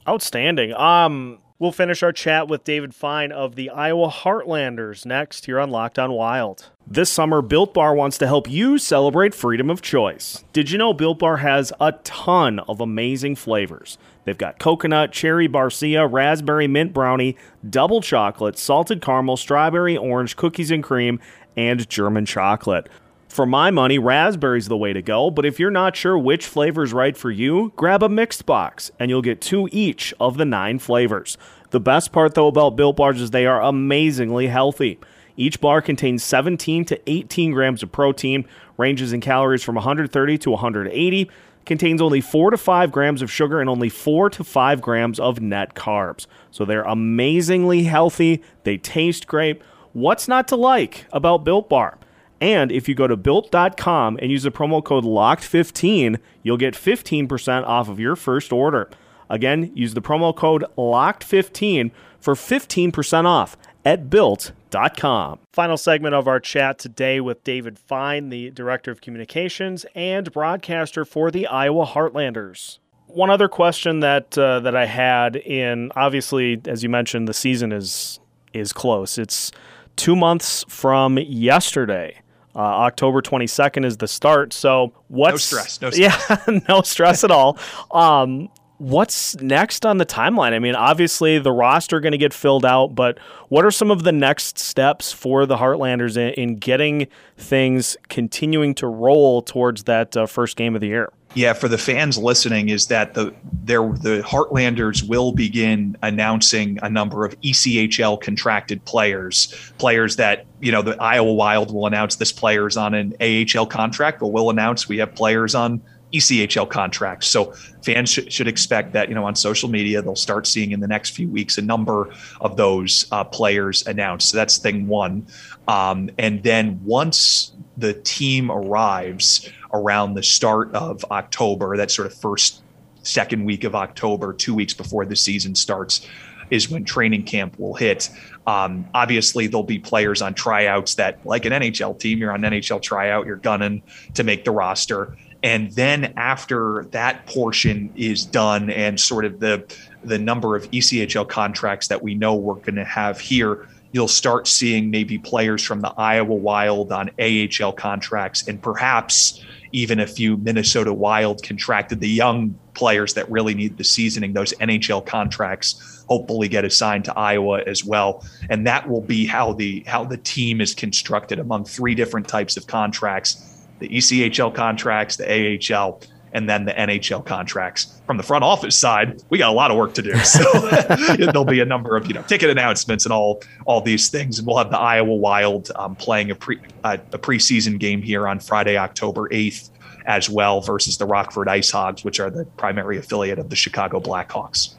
Outstanding. 0.08 0.72
Um, 0.74 1.38
We'll 1.60 1.72
finish 1.72 2.04
our 2.04 2.12
chat 2.12 2.46
with 2.46 2.62
David 2.62 2.94
Fine 2.94 3.32
of 3.32 3.56
the 3.56 3.68
Iowa 3.70 4.08
Heartlanders 4.08 5.04
next 5.04 5.46
here 5.46 5.58
on 5.58 5.70
Locked 5.70 5.98
On 5.98 6.12
Wild. 6.12 6.70
This 6.86 7.10
summer, 7.10 7.42
Built 7.42 7.74
Bar 7.74 7.96
wants 7.96 8.16
to 8.18 8.28
help 8.28 8.48
you 8.48 8.78
celebrate 8.78 9.34
freedom 9.34 9.68
of 9.68 9.82
choice. 9.82 10.44
Did 10.52 10.70
you 10.70 10.78
know 10.78 10.94
Built 10.94 11.18
Bar 11.18 11.38
has 11.38 11.72
a 11.80 11.90
ton 12.04 12.60
of 12.60 12.80
amazing 12.80 13.34
flavors? 13.34 13.98
They've 14.24 14.38
got 14.38 14.60
coconut, 14.60 15.10
cherry 15.10 15.48
barcia, 15.48 16.06
raspberry 16.08 16.68
mint 16.68 16.92
brownie, 16.92 17.36
double 17.68 18.02
chocolate, 18.02 18.56
salted 18.56 19.02
caramel, 19.02 19.36
strawberry 19.36 19.96
orange, 19.96 20.36
cookies 20.36 20.70
and 20.70 20.84
cream, 20.84 21.18
and 21.56 21.88
German 21.88 22.24
chocolate. 22.24 22.88
For 23.28 23.44
my 23.44 23.70
money, 23.70 23.98
raspberry's 23.98 24.68
the 24.68 24.76
way 24.76 24.94
to 24.94 25.02
go, 25.02 25.30
but 25.30 25.44
if 25.44 25.60
you're 25.60 25.70
not 25.70 25.94
sure 25.94 26.18
which 26.18 26.46
flavor 26.46 26.82
is 26.82 26.94
right 26.94 27.16
for 27.16 27.30
you, 27.30 27.72
grab 27.76 28.02
a 28.02 28.08
mixed 28.08 28.46
box 28.46 28.90
and 28.98 29.10
you'll 29.10 29.22
get 29.22 29.40
two 29.40 29.68
each 29.70 30.14
of 30.18 30.38
the 30.38 30.46
nine 30.46 30.78
flavors. 30.78 31.36
The 31.70 31.78
best 31.78 32.10
part, 32.10 32.34
though, 32.34 32.46
about 32.46 32.74
Built 32.74 32.96
Bars 32.96 33.20
is 33.20 33.30
they 33.30 33.46
are 33.46 33.62
amazingly 33.62 34.46
healthy. 34.46 34.98
Each 35.36 35.60
bar 35.60 35.82
contains 35.82 36.24
17 36.24 36.86
to 36.86 37.00
18 37.08 37.52
grams 37.52 37.82
of 37.82 37.92
protein, 37.92 38.46
ranges 38.78 39.12
in 39.12 39.20
calories 39.20 39.62
from 39.62 39.76
130 39.76 40.38
to 40.38 40.50
180, 40.50 41.30
contains 41.66 42.00
only 42.00 42.22
4 42.22 42.50
to 42.50 42.56
5 42.56 42.90
grams 42.90 43.20
of 43.20 43.30
sugar, 43.30 43.60
and 43.60 43.68
only 43.68 43.90
4 43.90 44.30
to 44.30 44.42
5 44.42 44.80
grams 44.80 45.20
of 45.20 45.40
net 45.40 45.74
carbs. 45.74 46.26
So 46.50 46.64
they're 46.64 46.82
amazingly 46.82 47.84
healthy. 47.84 48.42
They 48.64 48.78
taste 48.78 49.26
great. 49.26 49.60
What's 49.92 50.26
not 50.26 50.48
to 50.48 50.56
like 50.56 51.04
about 51.12 51.44
Built 51.44 51.68
Bar? 51.68 51.98
And 52.40 52.70
if 52.70 52.88
you 52.88 52.94
go 52.94 53.06
to 53.06 53.16
built.com 53.16 54.18
and 54.20 54.30
use 54.30 54.44
the 54.44 54.50
promo 54.50 54.82
code 54.82 55.04
LOCKED15, 55.04 56.18
you'll 56.42 56.56
get 56.56 56.74
15% 56.74 57.64
off 57.64 57.88
of 57.88 57.98
your 57.98 58.16
first 58.16 58.52
order. 58.52 58.88
Again, 59.28 59.72
use 59.74 59.94
the 59.94 60.02
promo 60.02 60.34
code 60.34 60.64
LOCKED15 60.76 61.90
for 62.20 62.34
15% 62.34 63.24
off 63.24 63.56
at 63.84 64.10
built.com. 64.10 65.38
Final 65.52 65.76
segment 65.76 66.14
of 66.14 66.28
our 66.28 66.40
chat 66.40 66.78
today 66.78 67.20
with 67.20 67.42
David 67.44 67.78
Fine, 67.78 68.28
the 68.28 68.50
Director 68.50 68.90
of 68.90 69.00
Communications 69.00 69.84
and 69.94 70.30
broadcaster 70.32 71.04
for 71.04 71.30
the 71.30 71.46
Iowa 71.46 71.86
Heartlanders. 71.86 72.78
One 73.06 73.30
other 73.30 73.48
question 73.48 74.00
that 74.00 74.36
uh, 74.36 74.60
that 74.60 74.76
I 74.76 74.84
had 74.84 75.36
in 75.36 75.90
obviously, 75.96 76.60
as 76.66 76.82
you 76.82 76.90
mentioned, 76.90 77.26
the 77.26 77.34
season 77.34 77.72
is 77.72 78.20
is 78.52 78.72
close. 78.74 79.16
It's 79.16 79.50
two 79.96 80.14
months 80.14 80.64
from 80.68 81.18
yesterday. 81.18 82.20
Uh, 82.58 82.62
October 82.62 83.22
22nd 83.22 83.84
is 83.84 83.98
the 83.98 84.08
start. 84.08 84.52
So 84.52 84.92
what's 85.06 85.52
no 85.52 85.58
stress? 85.58 85.80
No 85.80 85.90
stress. 85.92 86.48
Yeah, 86.48 86.60
no 86.68 86.82
stress 86.82 87.22
at 87.22 87.30
all. 87.30 87.56
Um, 87.92 88.48
what's 88.78 89.36
next 89.40 89.84
on 89.84 89.98
the 89.98 90.06
timeline? 90.06 90.52
I 90.52 90.58
mean, 90.58 90.74
obviously 90.74 91.38
the 91.38 91.52
roster 91.52 92.00
going 92.00 92.12
to 92.12 92.18
get 92.18 92.32
filled 92.32 92.64
out, 92.64 92.94
but 92.94 93.18
what 93.48 93.64
are 93.64 93.70
some 93.70 93.90
of 93.90 94.04
the 94.04 94.12
next 94.12 94.58
steps 94.58 95.12
for 95.12 95.46
the 95.46 95.56
Heartlanders 95.56 96.16
in, 96.16 96.32
in 96.34 96.56
getting 96.56 97.08
things 97.36 97.96
continuing 98.08 98.74
to 98.76 98.86
roll 98.86 99.42
towards 99.42 99.84
that 99.84 100.16
uh, 100.16 100.26
first 100.26 100.56
game 100.56 100.74
of 100.74 100.80
the 100.80 100.88
year? 100.88 101.12
Yeah, 101.34 101.52
for 101.52 101.68
the 101.68 101.78
fans 101.78 102.16
listening, 102.16 102.70
is 102.70 102.86
that 102.86 103.12
the 103.12 103.34
there 103.62 103.82
the 103.82 104.22
Heartlanders 104.26 105.06
will 105.06 105.32
begin 105.32 105.96
announcing 106.02 106.78
a 106.82 106.88
number 106.88 107.26
of 107.26 107.38
ECHL 107.42 108.20
contracted 108.20 108.82
players, 108.86 109.54
players 109.76 110.16
that 110.16 110.46
you 110.60 110.72
know 110.72 110.80
the 110.80 111.00
Iowa 111.00 111.32
Wild 111.34 111.72
will 111.72 111.86
announce 111.86 112.16
this 112.16 112.32
player's 112.32 112.78
on 112.78 112.94
an 112.94 113.14
AHL 113.20 113.66
contract, 113.66 114.20
but 114.20 114.28
we'll 114.28 114.48
announce 114.48 114.88
we 114.88 114.98
have 114.98 115.14
players 115.14 115.54
on 115.54 115.82
ECHL 116.12 116.68
contracts. 116.68 117.26
So 117.26 117.52
fans 117.82 118.10
sh- 118.10 118.20
should 118.28 118.48
expect 118.48 118.92
that, 118.92 119.08
you 119.08 119.14
know, 119.14 119.24
on 119.24 119.34
social 119.34 119.68
media, 119.68 120.00
they'll 120.02 120.16
start 120.16 120.46
seeing 120.46 120.72
in 120.72 120.80
the 120.80 120.88
next 120.88 121.10
few 121.10 121.28
weeks 121.28 121.58
a 121.58 121.62
number 121.62 122.12
of 122.40 122.56
those 122.56 123.06
uh, 123.12 123.24
players 123.24 123.86
announced. 123.86 124.30
So 124.30 124.36
that's 124.36 124.58
thing 124.58 124.86
one. 124.88 125.26
Um, 125.66 126.10
and 126.18 126.42
then 126.42 126.80
once 126.84 127.52
the 127.76 127.92
team 127.92 128.50
arrives 128.50 129.48
around 129.72 130.14
the 130.14 130.22
start 130.22 130.74
of 130.74 131.04
October, 131.10 131.76
that 131.76 131.90
sort 131.90 132.06
of 132.06 132.14
first, 132.14 132.62
second 133.02 133.44
week 133.44 133.64
of 133.64 133.74
October, 133.74 134.32
two 134.32 134.54
weeks 134.54 134.74
before 134.74 135.04
the 135.04 135.16
season 135.16 135.54
starts, 135.54 136.06
is 136.50 136.70
when 136.70 136.84
training 136.84 137.24
camp 137.24 137.58
will 137.58 137.74
hit. 137.74 138.10
Um, 138.46 138.86
obviously, 138.94 139.46
there'll 139.46 139.62
be 139.62 139.78
players 139.78 140.22
on 140.22 140.34
tryouts 140.34 140.94
that, 140.94 141.24
like 141.26 141.44
an 141.44 141.52
NHL 141.52 141.98
team, 141.98 142.18
you're 142.18 142.32
on 142.32 142.40
NHL 142.40 142.80
tryout, 142.80 143.26
you're 143.26 143.36
gunning 143.36 143.82
to 144.14 144.24
make 144.24 144.44
the 144.44 144.50
roster. 144.50 145.16
And 145.42 145.70
then 145.72 146.12
after 146.16 146.86
that 146.90 147.26
portion 147.26 147.92
is 147.94 148.24
done 148.24 148.70
and 148.70 148.98
sort 148.98 149.24
of 149.24 149.40
the 149.40 149.64
the 150.04 150.18
number 150.18 150.56
of 150.56 150.70
ECHL 150.70 151.28
contracts 151.28 151.88
that 151.88 152.02
we 152.02 152.14
know 152.14 152.34
we're 152.34 152.54
going 152.54 152.76
to 152.76 152.84
have 152.84 153.20
here, 153.20 153.68
you'll 153.92 154.08
start 154.08 154.46
seeing 154.46 154.90
maybe 154.90 155.18
players 155.18 155.62
from 155.62 155.80
the 155.80 155.92
Iowa 155.96 156.34
Wild 156.34 156.92
on 156.92 157.10
AHL 157.20 157.72
contracts 157.72 158.46
and 158.46 158.60
perhaps 158.60 159.44
even 159.72 160.00
a 160.00 160.06
few 160.06 160.36
Minnesota 160.38 160.92
Wild 160.92 161.42
contracted 161.42 162.00
the 162.00 162.08
young 162.08 162.58
players 162.74 163.14
that 163.14 163.30
really 163.30 163.54
need 163.54 163.76
the 163.76 163.84
seasoning. 163.84 164.32
Those 164.32 164.54
NHL 164.54 165.04
contracts 165.04 166.04
hopefully 166.08 166.48
get 166.48 166.64
assigned 166.64 167.04
to 167.04 167.18
Iowa 167.18 167.62
as 167.66 167.84
well. 167.84 168.24
And 168.48 168.66
that 168.66 168.88
will 168.88 169.02
be 169.02 169.26
how 169.26 169.52
the 169.52 169.84
how 169.86 170.04
the 170.04 170.16
team 170.16 170.60
is 170.60 170.74
constructed 170.74 171.38
among 171.38 171.64
three 171.64 171.94
different 171.94 172.28
types 172.28 172.56
of 172.56 172.66
contracts 172.66 173.57
the 173.78 173.88
ECHL 173.88 174.54
contracts, 174.54 175.16
the 175.16 175.74
AHL, 175.74 176.00
and 176.32 176.48
then 176.48 176.64
the 176.64 176.72
NHL 176.72 177.24
contracts. 177.24 178.00
From 178.06 178.16
the 178.16 178.22
front 178.22 178.44
office 178.44 178.76
side, 178.76 179.22
we 179.30 179.38
got 179.38 179.50
a 179.50 179.52
lot 179.52 179.70
of 179.70 179.76
work 179.76 179.94
to 179.94 180.02
do. 180.02 180.14
So 180.24 180.42
there'll 181.16 181.44
be 181.44 181.60
a 181.60 181.64
number 181.64 181.96
of 181.96 182.06
you 182.06 182.14
know 182.14 182.22
ticket 182.22 182.50
announcements 182.50 183.04
and 183.04 183.12
all 183.12 183.42
all 183.66 183.80
these 183.80 184.10
things, 184.10 184.38
and 184.38 184.46
we'll 184.46 184.58
have 184.58 184.70
the 184.70 184.78
Iowa 184.78 185.14
Wild 185.14 185.70
um, 185.76 185.96
playing 185.96 186.30
a 186.30 186.34
pre 186.34 186.58
uh, 186.84 186.98
a 187.12 187.18
preseason 187.18 187.78
game 187.78 188.02
here 188.02 188.28
on 188.28 188.40
Friday, 188.40 188.76
October 188.76 189.28
eighth, 189.30 189.70
as 190.06 190.28
well 190.28 190.60
versus 190.60 190.98
the 190.98 191.06
Rockford 191.06 191.48
Ice 191.48 191.70
Hogs, 191.70 192.04
which 192.04 192.20
are 192.20 192.30
the 192.30 192.44
primary 192.56 192.98
affiliate 192.98 193.38
of 193.38 193.50
the 193.50 193.56
Chicago 193.56 194.00
Blackhawks. 194.00 194.74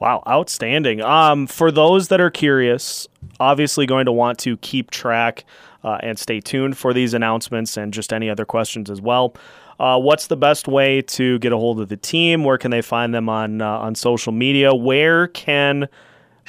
Wow, 0.00 0.22
outstanding. 0.26 1.00
Um, 1.00 1.46
for 1.46 1.70
those 1.70 2.08
that 2.08 2.20
are 2.20 2.30
curious, 2.30 3.08
obviously 3.40 3.86
going 3.86 4.06
to 4.06 4.12
want 4.12 4.38
to 4.40 4.56
keep 4.58 4.90
track 4.90 5.44
uh, 5.84 5.98
and 6.00 6.18
stay 6.18 6.40
tuned 6.40 6.76
for 6.76 6.92
these 6.92 7.14
announcements 7.14 7.76
and 7.76 7.92
just 7.92 8.12
any 8.12 8.28
other 8.30 8.44
questions 8.44 8.90
as 8.90 9.00
well. 9.00 9.34
Uh, 9.78 9.98
what's 9.98 10.28
the 10.28 10.36
best 10.36 10.68
way 10.68 11.02
to 11.02 11.38
get 11.40 11.52
a 11.52 11.56
hold 11.56 11.80
of 11.80 11.88
the 11.88 11.96
team? 11.96 12.44
Where 12.44 12.58
can 12.58 12.70
they 12.70 12.82
find 12.82 13.14
them 13.14 13.28
on 13.28 13.60
uh, 13.60 13.78
on 13.78 13.94
social 13.94 14.32
media? 14.32 14.74
Where 14.74 15.28
can 15.28 15.88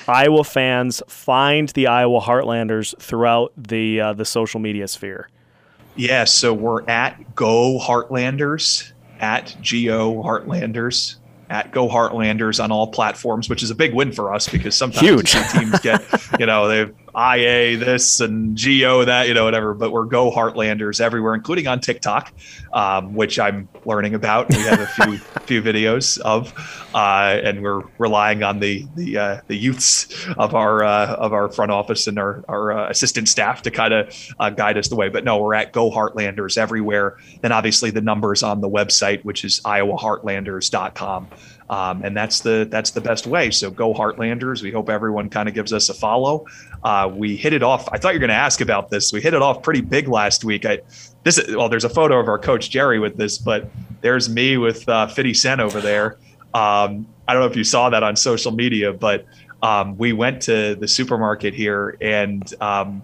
Iowa 0.08 0.44
fans 0.44 1.02
find 1.08 1.70
the 1.70 1.88
Iowa 1.88 2.22
Heartlanders 2.22 2.98
throughout 3.00 3.52
the 3.58 4.00
uh, 4.00 4.14
the 4.14 4.26
social 4.26 4.60
media 4.60 4.88
sphere? 4.88 5.30
Yeah, 5.96 6.26
so 6.26 6.54
we're 6.54 6.88
at 6.90 7.36
Go 7.36 7.80
Heartlanders 7.80 8.92
at 9.20 9.56
Go 9.62 10.22
Heartlanders 10.22 11.16
at 11.50 11.72
Go 11.72 11.88
Heartlanders 11.88 12.64
on 12.64 12.72
all 12.72 12.88
platforms, 12.88 13.50
which 13.50 13.64
is 13.64 13.72
a 13.72 13.76
big 13.76 13.94
win 13.94 14.12
for 14.12 14.34
us 14.34 14.50
because 14.50 14.76
sometimes 14.76 15.32
teams 15.52 15.80
get, 15.80 16.04
you 16.40 16.46
know, 16.46 16.68
they 16.68 16.92
IA 17.16 17.78
this 17.78 18.20
and 18.20 18.56
Geo 18.58 19.06
that, 19.06 19.28
you 19.28 19.34
know, 19.34 19.46
whatever. 19.46 19.74
But 19.74 19.92
we're 19.92 20.06
Go 20.06 20.32
Heartlanders 20.32 21.00
everywhere, 21.00 21.34
including 21.34 21.68
on 21.68 21.80
TikTok, 21.80 22.34
um, 22.74 23.16
which 23.16 23.40
I'm 23.40 23.70
learning 23.86 24.16
about. 24.16 24.50
We 24.50 24.58
have 24.58 24.80
a 24.80 24.88
few 24.88 25.18
few 25.46 25.62
videos 25.62 26.20
of, 26.20 26.54
uh, 26.94 27.40
and 27.44 27.62
we're 27.62 27.84
relying 27.98 28.44
on 28.44 28.60
the 28.60 28.86
the 28.96 29.18
uh, 29.18 29.42
the 29.48 29.56
youths 29.56 30.28
of 30.38 30.56
our 30.56 30.84
uh, 30.84 31.16
of 31.16 31.34
our 31.34 31.50
front 31.50 31.72
office 31.72 32.08
and 32.08 32.20
our 32.20 32.44
our 32.48 32.72
uh, 32.72 32.90
assistant 32.90 33.30
staff 33.30 33.62
to 33.62 33.72
kind 33.72 33.94
of 33.94 34.34
uh, 34.40 34.50
guide 34.50 34.78
us 34.78 34.90
the 34.90 34.96
way. 34.96 35.10
But 35.10 35.24
no, 35.24 35.38
we're 35.38 35.56
at 35.56 35.72
Go 35.72 35.90
Heartlanders 35.90 36.58
everywhere. 36.58 37.18
Then 37.42 37.52
obviously 37.52 37.92
the 37.92 38.02
numbers 38.02 38.44
on 38.44 38.62
the 38.62 38.70
website, 38.70 39.24
which 39.24 39.46
is 39.46 39.62
iowaheartlanders.com. 39.62 41.28
Um, 41.70 42.04
and 42.04 42.16
that's 42.16 42.42
the 42.42 42.68
that's 42.70 42.92
the 42.92 43.02
best 43.02 43.26
way. 43.26 43.50
So 43.50 43.72
go 43.72 43.94
Heartlanders. 43.94 44.62
We 44.62 44.72
hope 44.72 44.90
everyone 44.90 45.30
kind 45.30 45.50
of 45.50 45.56
gives 45.56 45.74
us 45.74 45.90
a 45.90 45.94
follow. 45.94 46.46
Uh, 46.84 47.12
we 47.12 47.36
hit 47.36 47.54
it 47.54 47.64
off. 47.64 47.90
I 47.92 47.98
thought 47.98 48.10
you 48.10 48.20
were 48.20 48.28
going 48.28 48.30
to 48.30 48.36
ask 48.36 48.62
about 48.62 48.90
this. 48.90 49.12
We 49.12 49.22
hit 49.22 49.34
it 49.34 49.42
off 49.42 49.64
pretty 49.64 49.82
big 49.82 50.08
last 50.08 50.44
week. 50.44 50.66
I 50.66 50.82
this 51.24 51.40
is, 51.40 51.56
well, 51.56 51.68
there's 51.68 51.86
a 51.86 51.90
photo 51.90 52.20
of 52.20 52.28
our 52.28 52.38
coach 52.38 52.70
Jerry 52.70 53.00
with 53.00 53.18
this, 53.18 53.40
but 53.40 53.70
there's 54.02 54.30
me 54.30 54.58
with 54.58 54.88
uh, 54.88 55.08
50 55.08 55.34
Cent 55.34 55.62
over 55.62 55.82
there. 55.82 56.20
Um, 56.54 57.08
I 57.28 57.34
don't 57.34 57.42
know 57.42 57.48
if 57.48 57.56
you 57.56 57.64
saw 57.64 57.90
that 57.90 58.04
on 58.04 58.16
social 58.16 58.52
media, 58.52 58.94
but 58.94 59.26
um, 59.64 59.98
we 59.98 60.14
went 60.14 60.44
to 60.44 60.76
the 60.76 60.88
supermarket 60.88 61.56
here 61.56 61.98
and 62.00 62.54
um, 62.62 63.04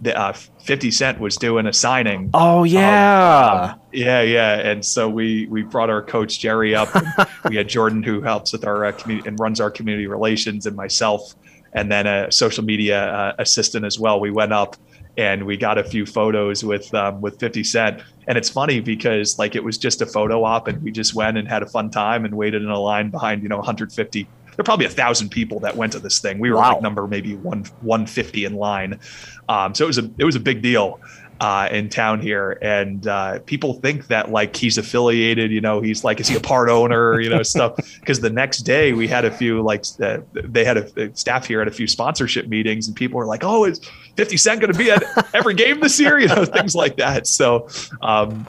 the, 0.00 0.18
uh, 0.18 0.32
50 0.32 0.90
Cent 0.90 1.20
was 1.20 1.36
doing 1.36 1.66
a 1.66 1.72
signing. 1.72 2.30
Oh 2.34 2.64
yeah, 2.64 3.70
um, 3.72 3.80
yeah, 3.92 4.20
yeah. 4.22 4.54
And 4.58 4.84
so 4.84 5.08
we 5.08 5.46
we 5.46 5.62
brought 5.62 5.90
our 5.90 6.02
coach 6.02 6.38
Jerry 6.38 6.74
up. 6.74 6.88
we 7.48 7.56
had 7.56 7.68
Jordan 7.68 8.02
who 8.02 8.20
helps 8.20 8.52
with 8.52 8.66
our 8.66 8.84
uh, 8.84 8.92
community 8.92 9.28
and 9.28 9.38
runs 9.40 9.60
our 9.60 9.70
community 9.70 10.06
relations, 10.06 10.66
and 10.66 10.76
myself, 10.76 11.34
and 11.72 11.90
then 11.90 12.06
a 12.06 12.30
social 12.30 12.64
media 12.64 13.06
uh, 13.06 13.34
assistant 13.38 13.84
as 13.84 13.98
well. 13.98 14.20
We 14.20 14.30
went 14.30 14.52
up 14.52 14.76
and 15.16 15.46
we 15.46 15.56
got 15.56 15.78
a 15.78 15.84
few 15.84 16.04
photos 16.04 16.62
with 16.62 16.92
um, 16.94 17.20
with 17.20 17.38
50 17.40 17.64
Cent. 17.64 18.02
And 18.28 18.36
it's 18.36 18.50
funny 18.50 18.80
because 18.80 19.38
like 19.38 19.54
it 19.54 19.64
was 19.64 19.78
just 19.78 20.02
a 20.02 20.06
photo 20.06 20.44
op, 20.44 20.68
and 20.68 20.82
we 20.82 20.90
just 20.90 21.14
went 21.14 21.38
and 21.38 21.48
had 21.48 21.62
a 21.62 21.66
fun 21.66 21.90
time 21.90 22.24
and 22.24 22.34
waited 22.34 22.62
in 22.62 22.68
a 22.68 22.78
line 22.78 23.10
behind 23.10 23.42
you 23.42 23.48
know 23.48 23.56
150 23.56 24.28
there 24.56 24.62
are 24.62 24.64
probably 24.64 24.86
a 24.86 24.90
thousand 24.90 25.28
people 25.28 25.60
that 25.60 25.76
went 25.76 25.92
to 25.92 25.98
this 25.98 26.18
thing. 26.18 26.38
We 26.38 26.50
were 26.50 26.56
wow. 26.56 26.72
like 26.72 26.82
number 26.82 27.06
maybe 27.06 27.36
one 27.36 27.64
150 27.82 28.44
in 28.44 28.54
line. 28.56 29.00
Um, 29.48 29.74
so 29.74 29.84
it 29.84 29.88
was 29.88 29.98
a 29.98 30.10
it 30.18 30.24
was 30.24 30.36
a 30.36 30.40
big 30.40 30.62
deal 30.62 31.00
uh, 31.40 31.68
in 31.70 31.88
town 31.88 32.20
here, 32.20 32.58
and 32.62 33.06
uh, 33.06 33.40
people 33.40 33.74
think 33.74 34.06
that 34.06 34.30
like 34.30 34.56
he's 34.56 34.78
affiliated. 34.78 35.50
You 35.50 35.60
know, 35.60 35.80
he's 35.80 36.02
like, 36.04 36.20
is 36.20 36.28
he 36.28 36.36
a 36.36 36.40
part 36.40 36.68
owner? 36.68 37.20
You 37.20 37.28
know, 37.28 37.42
stuff. 37.42 37.76
Because 38.06 38.20
the 38.20 38.30
next 38.30 38.58
day 38.58 38.92
we 38.92 39.08
had 39.08 39.24
a 39.24 39.30
few 39.30 39.62
like 39.62 39.84
uh, 40.00 40.18
they 40.32 40.64
had 40.64 40.76
a 40.76 41.14
staff 41.16 41.46
here 41.46 41.60
at 41.60 41.68
a 41.68 41.72
few 41.72 41.86
sponsorship 41.86 42.46
meetings, 42.46 42.86
and 42.86 42.96
people 42.96 43.18
were 43.18 43.26
like, 43.26 43.42
oh, 43.42 43.64
is 43.64 43.80
50 44.16 44.36
Cent 44.36 44.60
going 44.60 44.72
to 44.72 44.78
be 44.78 44.90
at 44.90 45.02
every 45.34 45.54
game 45.54 45.80
this 45.80 45.98
year? 46.00 46.18
You 46.26 46.28
know, 46.28 46.44
things 46.44 46.74
like 46.74 46.96
that. 46.96 47.26
So. 47.26 47.68
Um, 48.00 48.46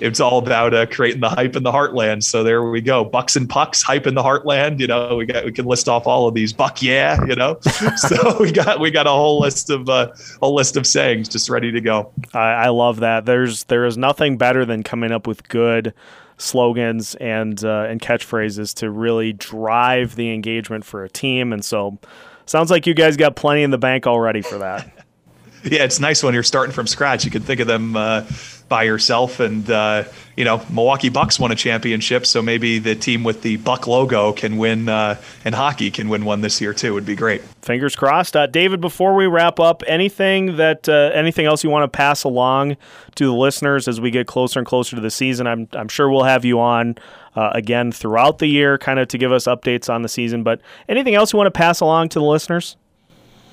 it's 0.00 0.20
all 0.20 0.38
about 0.38 0.74
uh, 0.74 0.86
creating 0.86 1.20
the 1.20 1.28
hype 1.28 1.56
in 1.56 1.62
the 1.62 1.72
heartland. 1.72 2.22
So 2.24 2.42
there 2.42 2.62
we 2.68 2.80
go, 2.80 3.04
bucks 3.04 3.36
and 3.36 3.48
pucks, 3.48 3.82
hype 3.82 4.06
in 4.06 4.14
the 4.14 4.22
heartland. 4.22 4.80
You 4.80 4.86
know, 4.86 5.16
we 5.16 5.26
got 5.26 5.44
we 5.44 5.52
can 5.52 5.66
list 5.66 5.88
off 5.88 6.06
all 6.06 6.26
of 6.26 6.34
these. 6.34 6.52
Buck, 6.52 6.82
yeah, 6.82 7.18
you 7.26 7.36
know. 7.36 7.58
so 7.96 8.36
we 8.40 8.52
got 8.52 8.80
we 8.80 8.90
got 8.90 9.06
a 9.06 9.10
whole 9.10 9.40
list 9.40 9.70
of 9.70 9.88
uh, 9.88 10.12
a 10.42 10.48
list 10.48 10.76
of 10.76 10.86
sayings 10.86 11.28
just 11.28 11.48
ready 11.48 11.70
to 11.70 11.80
go. 11.80 12.12
I, 12.32 12.38
I 12.52 12.68
love 12.68 13.00
that. 13.00 13.26
There's 13.26 13.64
there 13.64 13.84
is 13.84 13.96
nothing 13.96 14.36
better 14.36 14.64
than 14.64 14.82
coming 14.82 15.12
up 15.12 15.26
with 15.26 15.48
good 15.48 15.94
slogans 16.36 17.14
and 17.16 17.64
uh, 17.64 17.86
and 17.88 18.00
catchphrases 18.00 18.74
to 18.74 18.90
really 18.90 19.32
drive 19.32 20.16
the 20.16 20.32
engagement 20.32 20.84
for 20.84 21.04
a 21.04 21.08
team. 21.08 21.52
And 21.52 21.64
so, 21.64 21.98
sounds 22.46 22.70
like 22.70 22.86
you 22.86 22.94
guys 22.94 23.16
got 23.16 23.36
plenty 23.36 23.62
in 23.62 23.70
the 23.70 23.78
bank 23.78 24.06
already 24.06 24.42
for 24.42 24.58
that. 24.58 25.06
yeah, 25.64 25.84
it's 25.84 26.00
nice 26.00 26.22
when 26.22 26.34
you're 26.34 26.42
starting 26.42 26.72
from 26.72 26.86
scratch. 26.86 27.24
You 27.24 27.30
can 27.30 27.42
think 27.42 27.60
of 27.60 27.66
them 27.66 27.96
uh, 27.96 28.24
by 28.68 28.84
yourself. 28.84 29.40
And, 29.40 29.68
uh, 29.70 30.04
you 30.36 30.44
know, 30.44 30.64
Milwaukee 30.70 31.08
Bucks 31.08 31.38
won 31.38 31.52
a 31.52 31.54
championship. 31.54 32.26
So 32.26 32.42
maybe 32.42 32.78
the 32.78 32.94
team 32.94 33.22
with 33.22 33.42
the 33.42 33.56
Buck 33.56 33.86
logo 33.86 34.32
can 34.32 34.56
win, 34.56 34.88
uh, 34.88 35.20
and 35.44 35.54
hockey 35.54 35.90
can 35.90 36.08
win 36.08 36.24
one 36.24 36.40
this 36.40 36.60
year 36.60 36.72
too. 36.72 36.94
Would 36.94 37.06
be 37.06 37.14
great. 37.14 37.42
Fingers 37.62 37.94
crossed. 37.94 38.36
Uh, 38.36 38.46
David, 38.46 38.80
before 38.80 39.14
we 39.14 39.26
wrap 39.26 39.60
up, 39.60 39.82
anything 39.86 40.56
that, 40.56 40.88
uh, 40.88 41.10
anything 41.14 41.46
else 41.46 41.62
you 41.62 41.70
want 41.70 41.90
to 41.90 41.96
pass 41.96 42.24
along 42.24 42.76
to 43.16 43.26
the 43.26 43.32
listeners 43.32 43.86
as 43.86 44.00
we 44.00 44.10
get 44.10 44.26
closer 44.26 44.58
and 44.58 44.66
closer 44.66 44.96
to 44.96 45.02
the 45.02 45.10
season? 45.10 45.46
I'm, 45.46 45.68
I'm 45.72 45.88
sure 45.88 46.10
we'll 46.10 46.24
have 46.24 46.44
you 46.44 46.60
on. 46.60 46.96
Uh, 47.36 47.50
again, 47.52 47.90
throughout 47.90 48.38
the 48.38 48.46
year, 48.46 48.78
kind 48.78 49.00
of 49.00 49.08
to 49.08 49.18
give 49.18 49.32
us 49.32 49.44
updates 49.44 49.92
on 49.92 50.02
the 50.02 50.08
season. 50.08 50.44
But 50.44 50.60
anything 50.88 51.16
else 51.16 51.32
you 51.32 51.36
want 51.36 51.48
to 51.48 51.58
pass 51.58 51.80
along 51.80 52.10
to 52.10 52.20
the 52.20 52.24
listeners? 52.24 52.76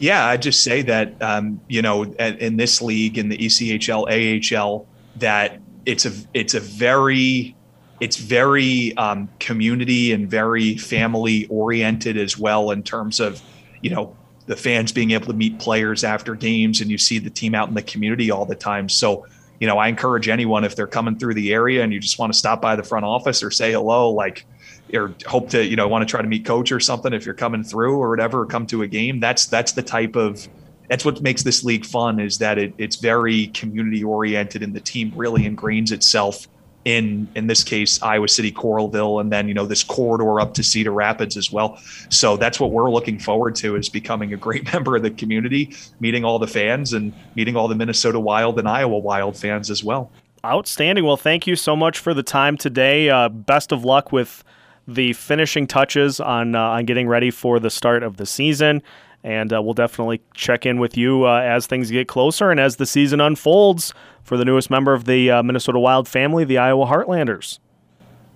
Yeah, 0.02 0.26
I 0.26 0.38
just 0.38 0.63
say 0.63 0.82
that 0.82 1.13
um, 1.21 1.62
you 1.67 1.84
know, 1.84 2.04
in 2.04 2.58
this 2.58 2.82
league, 2.82 3.19
in 3.19 3.30
the 3.30 3.38
ECHL, 3.38 4.58
AHL, 4.58 4.88
that 5.17 5.60
it's 5.86 6.06
a 6.06 6.12
it's 6.34 6.54
a 6.54 6.60
very 6.60 7.56
it's 8.00 8.17
very 8.17 8.95
um, 8.97 9.30
community 9.39 10.12
and 10.12 10.30
very 10.30 10.78
family 10.78 11.45
oriented 11.47 12.17
as 12.17 12.38
well 12.38 12.71
in 12.71 12.84
terms 12.84 13.19
of 13.19 13.41
you 13.82 13.89
know 13.89 14.15
the 14.47 14.56
fans 14.56 14.91
being 14.91 15.12
able 15.12 15.28
to 15.28 15.34
meet 15.34 15.60
players 15.60 16.04
after 16.04 16.36
games 16.36 16.82
and 16.82 16.89
you 16.89 16.97
see 16.97 17.19
the 17.19 17.30
team 17.30 17.54
out 17.54 17.69
in 17.69 17.76
the 17.76 17.82
community 17.84 18.32
all 18.32 18.45
the 18.45 18.56
time. 18.56 18.89
So 18.89 19.26
you 19.62 19.67
know 19.67 19.78
i 19.78 19.88
encourage 19.88 20.28
anyone 20.28 20.65
if 20.65 20.76
they're 20.76 20.88
coming 20.88 21.17
through 21.17 21.36
the 21.36 21.54
area 21.54 21.84
and 21.84 21.93
you 21.93 22.00
just 22.00 22.19
want 22.19 22.34
to 22.34 22.38
stop 22.38 22.62
by 22.62 22.76
the 22.76 22.84
front 22.84 23.06
office 23.06 23.41
or 23.43 23.52
say 23.52 23.71
hello 23.71 24.10
like 24.10 24.45
or 24.93 25.13
hope 25.26 25.50
to 25.50 25.63
you 25.63 25.78
know 25.78 25.88
want 25.88 26.02
to 26.02 26.12
try 26.12 26.21
to 26.21 26.28
meet 26.28 26.43
coach 26.43 26.71
or 26.71 26.80
something 26.80 27.13
if 27.13 27.26
you're 27.26 27.36
coming 27.36 27.63
through 27.63 27.97
or 27.97 28.10
whatever 28.10 28.41
or 28.41 28.45
come 28.45 28.65
to 28.65 28.82
a 28.82 28.88
game 28.88 29.21
that's 29.21 29.45
that's 29.45 29.71
the 29.71 29.84
type 29.84 30.17
of 30.17 30.50
that's 30.92 31.06
what 31.06 31.22
makes 31.22 31.44
this 31.44 31.64
league 31.64 31.86
fun 31.86 32.20
is 32.20 32.38
that 32.40 32.58
it, 32.58 32.74
it's 32.78 32.98
very 32.98 33.48
community 33.48 34.04
oriented 34.04 34.62
and 34.62 34.74
the 34.74 34.80
team 34.82 35.10
really 35.16 35.44
ingrains 35.44 35.90
itself 35.90 36.50
in 36.84 37.30
in 37.34 37.48
this 37.48 37.64
case 37.64 38.02
Iowa 38.02 38.28
City 38.28 38.52
Coralville 38.52 39.22
and 39.22 39.32
then 39.32 39.48
you 39.48 39.54
know 39.54 39.66
this 39.66 39.86
corridor 39.86 40.42
up 40.42 40.54
to 40.56 40.64
Cedar 40.64 40.92
Rapids 40.92 41.38
as 41.38 41.50
well. 41.50 41.78
So 42.10 42.36
that's 42.36 42.60
what 42.60 42.72
we're 42.72 42.92
looking 42.92 43.20
forward 43.20 43.56
to 43.56 43.78
is 43.78 43.88
becoming 43.88 44.34
a 44.34 44.38
great 44.38 44.66
member 44.74 44.98
of 44.98 45.04
the 45.04 45.12
community, 45.12 45.74
meeting 46.02 46.26
all 46.26 46.40
the 46.40 46.48
fans 46.48 46.92
and 46.92 47.14
meeting 47.36 47.56
all 47.56 47.70
the 47.70 47.76
Minnesota 47.76 48.20
Wild 48.20 48.60
and 48.60 48.68
Iowa 48.68 48.98
Wild 48.98 49.38
fans 49.38 49.70
as 49.70 49.86
well. 49.86 50.12
Outstanding. 50.44 51.06
Well, 51.06 51.16
thank 51.16 51.48
you 51.48 51.56
so 51.56 51.74
much 51.74 52.00
for 52.00 52.14
the 52.14 52.24
time 52.24 52.58
today. 52.58 53.10
Uh, 53.10 53.30
best 53.30 53.72
of 53.72 53.86
luck 53.86 54.12
with 54.12 54.44
the 54.90 55.14
finishing 55.14 55.68
touches 55.68 56.20
on 56.20 56.54
uh, 56.54 56.60
on 56.60 56.84
getting 56.84 57.08
ready 57.08 57.32
for 57.32 57.62
the 57.62 57.70
start 57.70 58.04
of 58.04 58.18
the 58.18 58.26
season 58.26 58.84
and 59.24 59.54
uh, 59.54 59.62
we'll 59.62 59.74
definitely 59.74 60.22
check 60.34 60.66
in 60.66 60.80
with 60.80 60.98
you 60.98 61.26
uh, 61.26 61.40
as 61.40 61.68
things 61.68 61.92
get 61.92 62.08
closer 62.08 62.52
and 62.52 62.60
as 62.60 62.78
the 62.78 62.86
season 62.86 63.22
unfolds 63.22 63.94
for 64.24 64.38
the 64.38 64.46
newest 64.46 64.70
member 64.70 64.94
of 64.94 65.06
the 65.06 65.30
uh, 65.30 65.44
Minnesota 65.44 65.80
Wild 65.80 66.08
family, 66.08 66.44
the 66.44 66.58
Iowa 66.58 66.86
Heartlanders. 66.86 67.60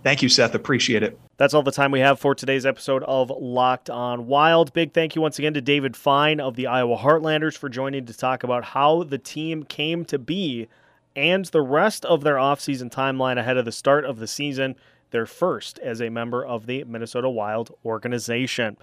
Thank 0.04 0.22
you, 0.22 0.30
Seth. 0.30 0.54
Appreciate 0.54 1.02
it. 1.02 1.20
That's 1.38 1.54
all 1.54 1.64
the 1.64 1.72
time 1.72 1.92
we 1.92 2.00
have 2.00 2.20
for 2.20 2.34
today's 2.34 2.66
episode 2.66 3.04
of 3.04 3.30
Locked 3.30 3.90
On 3.90 4.28
Wild. 4.28 4.72
Big 4.72 4.94
thank 4.94 5.16
you 5.16 5.22
once 5.22 5.38
again 5.38 5.54
to 5.56 5.62
David 5.62 5.98
Fine 5.98 6.40
of 6.40 6.56
the 6.56 6.68
Iowa 6.68 6.98
Heartlanders 6.98 7.58
for 7.58 7.68
joining 7.68 8.06
to 8.06 8.14
talk 8.14 8.44
about 8.44 8.64
how 8.64 9.04
the 9.04 9.18
team 9.18 9.64
came 9.64 10.06
to 10.06 10.18
be 10.18 10.68
and 11.16 11.46
the 11.46 11.62
rest 11.62 12.06
of 12.06 12.24
their 12.24 12.36
offseason 12.36 12.90
timeline 12.90 13.38
ahead 13.38 13.58
of 13.58 13.66
the 13.66 13.72
start 13.72 14.06
of 14.06 14.20
the 14.20 14.28
season, 14.28 14.76
their 15.12 15.26
first 15.26 15.80
as 15.80 16.02
a 16.02 16.10
member 16.10 16.46
of 16.46 16.68
the 16.68 16.84
Minnesota 16.84 17.30
Wild 17.30 17.76
organization. 17.84 18.78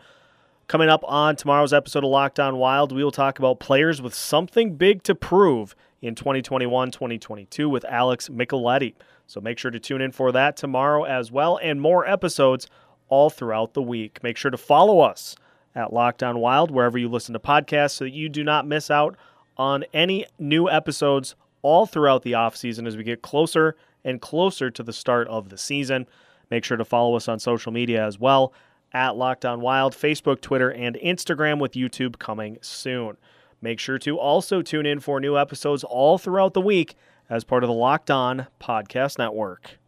Coming 0.68 0.88
up 0.88 1.04
on 1.06 1.36
tomorrow's 1.36 1.72
episode 1.72 2.04
of 2.04 2.10
Locked 2.10 2.40
On 2.40 2.56
Wild, 2.56 2.92
we 2.92 3.04
will 3.04 3.10
talk 3.10 3.38
about 3.38 3.60
players 3.60 4.00
with 4.00 4.14
something 4.14 4.76
big 4.76 5.02
to 5.02 5.14
prove 5.14 5.74
in 6.00 6.14
2021 6.14 6.90
2022 6.90 7.68
with 7.68 7.84
Alex 7.84 8.28
Micheletti. 8.30 8.94
So 9.26 9.40
make 9.40 9.58
sure 9.58 9.70
to 9.70 9.78
tune 9.78 10.00
in 10.00 10.12
for 10.12 10.32
that 10.32 10.56
tomorrow 10.56 11.04
as 11.04 11.30
well, 11.30 11.58
and 11.62 11.80
more 11.80 12.06
episodes 12.06 12.68
all 13.08 13.28
throughout 13.28 13.74
the 13.74 13.82
week. 13.82 14.22
Make 14.22 14.38
sure 14.38 14.50
to 14.50 14.56
follow 14.56 15.00
us 15.00 15.36
at 15.74 15.92
Locked 15.92 16.22
On 16.22 16.38
Wild 16.38 16.70
wherever 16.70 16.96
you 16.96 17.08
listen 17.08 17.34
to 17.34 17.38
podcasts 17.38 17.92
so 17.92 18.04
that 18.04 18.14
you 18.14 18.30
do 18.30 18.42
not 18.42 18.66
miss 18.66 18.90
out 18.90 19.16
on 19.58 19.84
any 19.92 20.24
new 20.38 20.70
episodes 20.70 21.34
all 21.60 21.84
throughout 21.84 22.22
the 22.22 22.32
offseason 22.32 22.86
as 22.86 22.96
we 22.96 23.04
get 23.04 23.20
closer 23.20 23.76
and 24.04 24.22
closer 24.22 24.70
to 24.70 24.82
the 24.82 24.92
start 24.92 25.28
of 25.28 25.50
the 25.50 25.58
season. 25.58 26.06
Make 26.50 26.64
sure 26.64 26.78
to 26.78 26.84
follow 26.84 27.14
us 27.14 27.28
on 27.28 27.38
social 27.40 27.72
media 27.72 28.06
as 28.06 28.18
well 28.18 28.54
at 28.92 29.16
Locked 29.16 29.44
On 29.44 29.60
Wild, 29.60 29.94
Facebook, 29.94 30.40
Twitter, 30.40 30.70
and 30.70 30.96
Instagram, 30.96 31.60
with 31.60 31.72
YouTube 31.72 32.18
coming 32.18 32.58
soon. 32.60 33.16
Make 33.60 33.78
sure 33.78 33.98
to 33.98 34.18
also 34.18 34.62
tune 34.62 34.86
in 34.86 35.00
for 35.00 35.20
new 35.20 35.38
episodes 35.38 35.84
all 35.84 36.18
throughout 36.18 36.54
the 36.54 36.60
week 36.60 36.96
as 37.30 37.44
part 37.44 37.62
of 37.64 37.68
the 37.68 37.74
Locked 37.74 38.10
On 38.10 38.46
Podcast 38.60 39.18
Network. 39.18 39.78